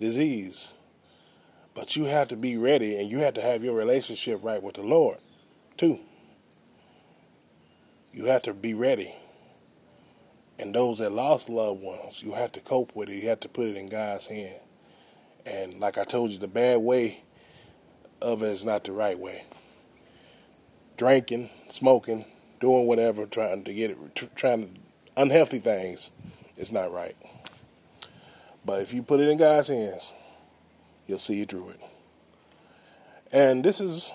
disease. 0.00 0.72
But 1.74 1.96
you 1.96 2.04
have 2.04 2.28
to 2.28 2.36
be 2.36 2.56
ready 2.56 2.98
and 2.98 3.10
you 3.10 3.18
have 3.18 3.34
to 3.34 3.42
have 3.42 3.64
your 3.64 3.74
relationship 3.74 4.40
right 4.42 4.62
with 4.62 4.74
the 4.74 4.82
Lord, 4.82 5.18
too. 5.76 5.98
You 8.12 8.26
have 8.26 8.42
to 8.42 8.52
be 8.52 8.74
ready. 8.74 9.14
And 10.58 10.74
those 10.74 10.98
that 10.98 11.12
lost 11.12 11.48
loved 11.48 11.82
ones, 11.82 12.22
you 12.22 12.32
have 12.32 12.52
to 12.52 12.60
cope 12.60 12.94
with 12.94 13.08
it. 13.08 13.14
You 13.14 13.28
have 13.28 13.40
to 13.40 13.48
put 13.48 13.68
it 13.68 13.76
in 13.76 13.88
God's 13.88 14.26
hand. 14.26 14.60
And 15.46 15.80
like 15.80 15.98
I 15.98 16.04
told 16.04 16.30
you, 16.30 16.38
the 16.38 16.46
bad 16.46 16.80
way 16.80 17.22
of 18.20 18.42
it 18.42 18.48
is 18.48 18.64
not 18.64 18.84
the 18.84 18.92
right 18.92 19.18
way. 19.18 19.44
Drinking, 21.02 21.50
smoking, 21.66 22.24
doing 22.60 22.86
whatever, 22.86 23.26
trying 23.26 23.64
to 23.64 23.74
get 23.74 23.90
it, 23.90 23.96
trying 24.36 24.62
to, 24.62 24.80
unhealthy 25.16 25.58
things, 25.58 26.12
is 26.56 26.70
not 26.70 26.92
right. 26.92 27.16
But 28.64 28.82
if 28.82 28.94
you 28.94 29.02
put 29.02 29.18
it 29.18 29.28
in 29.28 29.36
God's 29.36 29.66
hands, 29.66 30.14
He'll 31.08 31.18
see 31.18 31.38
you 31.38 31.44
through 31.44 31.70
it. 31.70 31.80
And 33.32 33.64
this 33.64 33.80
is 33.80 34.12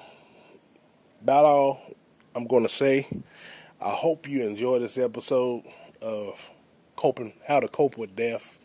about 1.21 1.43
all 1.43 1.81
I'm 2.33 2.47
going 2.47 2.63
to 2.63 2.69
say. 2.69 3.05
I 3.81 3.89
hope 3.89 4.25
you 4.25 4.47
enjoy 4.47 4.79
this 4.79 4.97
episode 4.97 5.63
of 6.01 6.49
coping, 6.95 7.33
how 7.45 7.59
to 7.59 7.67
cope 7.67 7.97
with 7.97 8.15
death. 8.15 8.57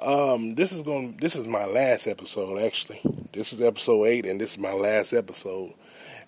Um, 0.00 0.54
this 0.54 0.72
is 0.72 0.82
going. 0.82 1.16
This 1.16 1.34
is 1.34 1.46
my 1.46 1.64
last 1.64 2.08
episode. 2.08 2.58
Actually, 2.58 3.00
this 3.32 3.54
is 3.54 3.62
episode 3.62 4.04
eight, 4.04 4.26
and 4.26 4.38
this 4.38 4.52
is 4.52 4.58
my 4.58 4.74
last 4.74 5.14
episode. 5.14 5.72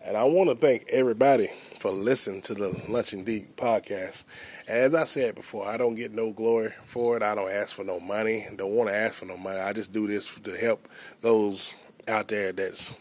And 0.06 0.16
I 0.16 0.24
want 0.24 0.48
to 0.48 0.56
thank 0.56 0.86
everybody 0.90 1.48
for 1.78 1.90
listening 1.90 2.40
to 2.42 2.54
the 2.54 2.80
Launching 2.88 3.22
Deep 3.22 3.56
podcast. 3.56 4.24
As 4.66 4.94
I 4.94 5.04
said 5.04 5.34
before, 5.34 5.68
I 5.68 5.76
don't 5.76 5.94
get 5.94 6.12
no 6.12 6.32
glory 6.32 6.72
for 6.84 7.18
it. 7.18 7.22
I 7.22 7.34
don't 7.34 7.50
ask 7.50 7.76
for 7.76 7.84
no 7.84 8.00
money. 8.00 8.46
Don't 8.56 8.74
want 8.74 8.88
to 8.88 8.96
ask 8.96 9.18
for 9.18 9.26
no 9.26 9.36
money. 9.36 9.58
I 9.58 9.74
just 9.74 9.92
do 9.92 10.06
this 10.06 10.34
to 10.38 10.56
help 10.56 10.88
those 11.20 11.74
out 12.08 12.28
there 12.28 12.52
that's 12.52 12.94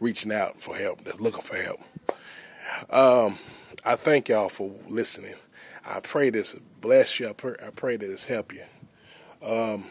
reaching 0.00 0.32
out 0.32 0.56
for 0.60 0.74
help, 0.74 1.04
that's 1.04 1.20
looking 1.20 1.42
for 1.42 1.56
help. 1.56 1.80
Um, 2.90 3.38
I 3.84 3.94
thank 3.94 4.28
y'all 4.28 4.48
for 4.48 4.72
listening. 4.88 5.34
I 5.86 6.00
pray 6.00 6.30
this 6.30 6.54
bless 6.80 7.20
you. 7.20 7.28
I 7.28 7.32
pray, 7.32 7.54
I 7.64 7.70
pray 7.70 7.96
that 7.96 8.06
this 8.06 8.24
help 8.24 8.52
you. 8.52 8.62
Um, 9.46 9.84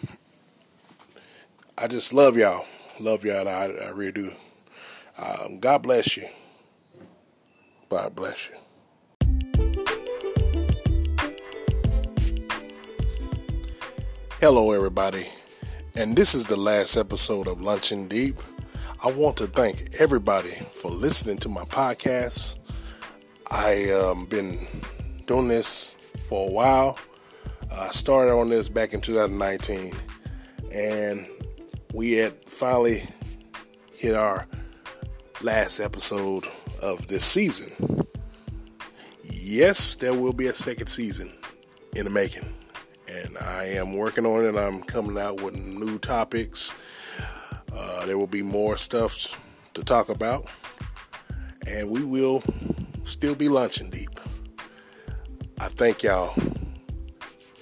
I 1.78 1.88
just 1.88 2.14
love 2.14 2.36
y'all. 2.36 2.66
Love 3.00 3.24
y'all. 3.24 3.48
I, 3.48 3.66
I 3.66 3.90
really 3.92 4.12
do. 4.12 4.32
Um, 5.18 5.60
God 5.60 5.84
bless 5.84 6.18
you. 6.18 6.28
God 7.90 8.16
bless 8.16 8.50
you. 8.50 8.56
Hello, 14.40 14.72
everybody. 14.72 15.28
And 15.96 16.16
this 16.16 16.34
is 16.34 16.48
the 16.48 16.58
last 16.58 16.98
episode 16.98 17.48
of 17.48 17.62
Launching 17.62 18.08
Deep. 18.08 18.38
I 19.04 19.12
want 19.12 19.38
to 19.38 19.46
thank 19.46 19.94
everybody 20.00 20.58
for 20.72 20.90
listening 20.90 21.38
to 21.40 21.50
my 21.50 21.64
podcast. 21.66 22.58
I 23.52 23.92
um 23.92 24.26
been 24.26 24.58
doing 25.28 25.48
this 25.48 25.96
for 26.28 26.50
a 26.50 26.52
while. 26.52 26.98
I 27.72 27.90
started 27.92 28.32
on 28.32 28.50
this 28.50 28.68
back 28.68 28.94
in 28.94 29.02
2019, 29.02 29.96
and 30.74 31.28
we 31.94 32.14
had 32.14 32.34
finally 32.50 33.04
hit 33.96 34.16
our 34.16 34.48
last 35.42 35.80
episode 35.80 36.46
of 36.82 37.08
this 37.08 37.26
season. 37.26 38.06
Yes, 39.24 39.96
there 39.96 40.14
will 40.14 40.34
be 40.34 40.48
a 40.48 40.54
second 40.54 40.88
season 40.88 41.34
in 41.96 42.06
the 42.06 42.12
making, 42.12 42.54
and 43.08 43.38
I 43.40 43.66
am 43.66 43.98
working 43.98 44.26
on 44.26 44.46
it. 44.46 44.58
I'm 44.58 44.82
coming 44.84 45.18
out 45.18 45.42
with 45.42 45.56
new 45.56 45.98
topics. 46.00 46.74
Uh, 47.76 48.06
there 48.06 48.18
will 48.18 48.28
be 48.28 48.42
more 48.42 48.78
stuff 48.78 49.40
to 49.74 49.84
talk 49.84 50.10
about, 50.10 50.46
and 51.68 51.90
we 51.90 52.04
will 52.04 52.44
still 53.06 53.36
be 53.36 53.50
lunching 53.50 53.90
deep. 53.90 54.20
I 55.60 55.68
thank 55.68 56.04
y'all. 56.04 56.34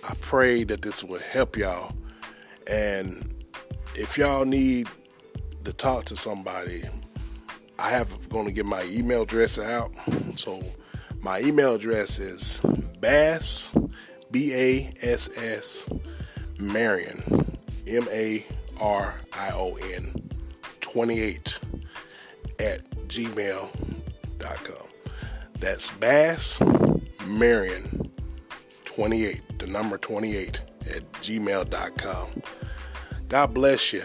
I 0.07 0.13
pray 0.19 0.63
that 0.65 0.81
this 0.81 1.03
will 1.03 1.19
help 1.19 1.57
y'all. 1.57 1.93
And 2.67 3.34
if 3.95 4.17
y'all 4.17 4.45
need 4.45 4.88
to 5.63 5.73
talk 5.73 6.05
to 6.05 6.15
somebody, 6.15 6.84
I 7.82 7.89
have 7.89 8.30
going 8.30 8.46
to 8.46 8.52
get 8.52 8.67
my 8.67 8.84
email 8.91 9.24
address 9.24 9.58
out. 9.58 9.91
So 10.36 10.63
my 11.20 11.39
email 11.41 11.74
address 11.74 12.20
is 12.20 12.62
bass 13.00 13.74
b 14.30 14.54
a 14.54 14.94
s 15.02 15.36
s 15.36 15.89
marion 16.60 17.24
m 17.88 18.08
a 18.12 18.46
r 18.80 19.20
i 19.34 19.52
o 19.56 19.78
n 19.96 20.30
28 20.82 21.60
at 22.60 22.88
gmail.com. 23.08 24.88
That's 25.58 25.89
bass 25.89 26.62
marion 27.26 28.12
28 28.86 29.41
the 29.58 29.67
number 29.67 29.98
28 29.98 30.62
at 30.82 31.12
gmail.com. 31.13 32.28
God 33.28 33.54
bless 33.56 33.91
you. 33.91 34.04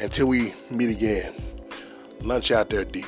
Until 0.00 0.26
we 0.28 0.54
meet 0.70 0.96
again 0.96 1.41
lunch 2.24 2.52
out 2.52 2.70
there 2.70 2.84
deep. 2.84 3.06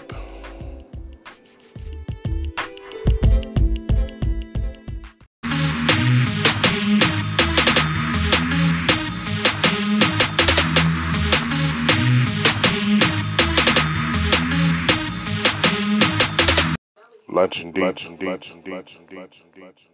Lunch 17.28 17.62
and 17.62 17.74
deep, 17.74 17.82
lunch 17.82 18.06
and 18.06 18.18
deep, 18.18 18.28
lunch 18.28 18.52
and 18.54 18.64
deep, 18.64 18.74
lunch 18.74 19.42
and 19.42 19.52
deep. 19.54 19.93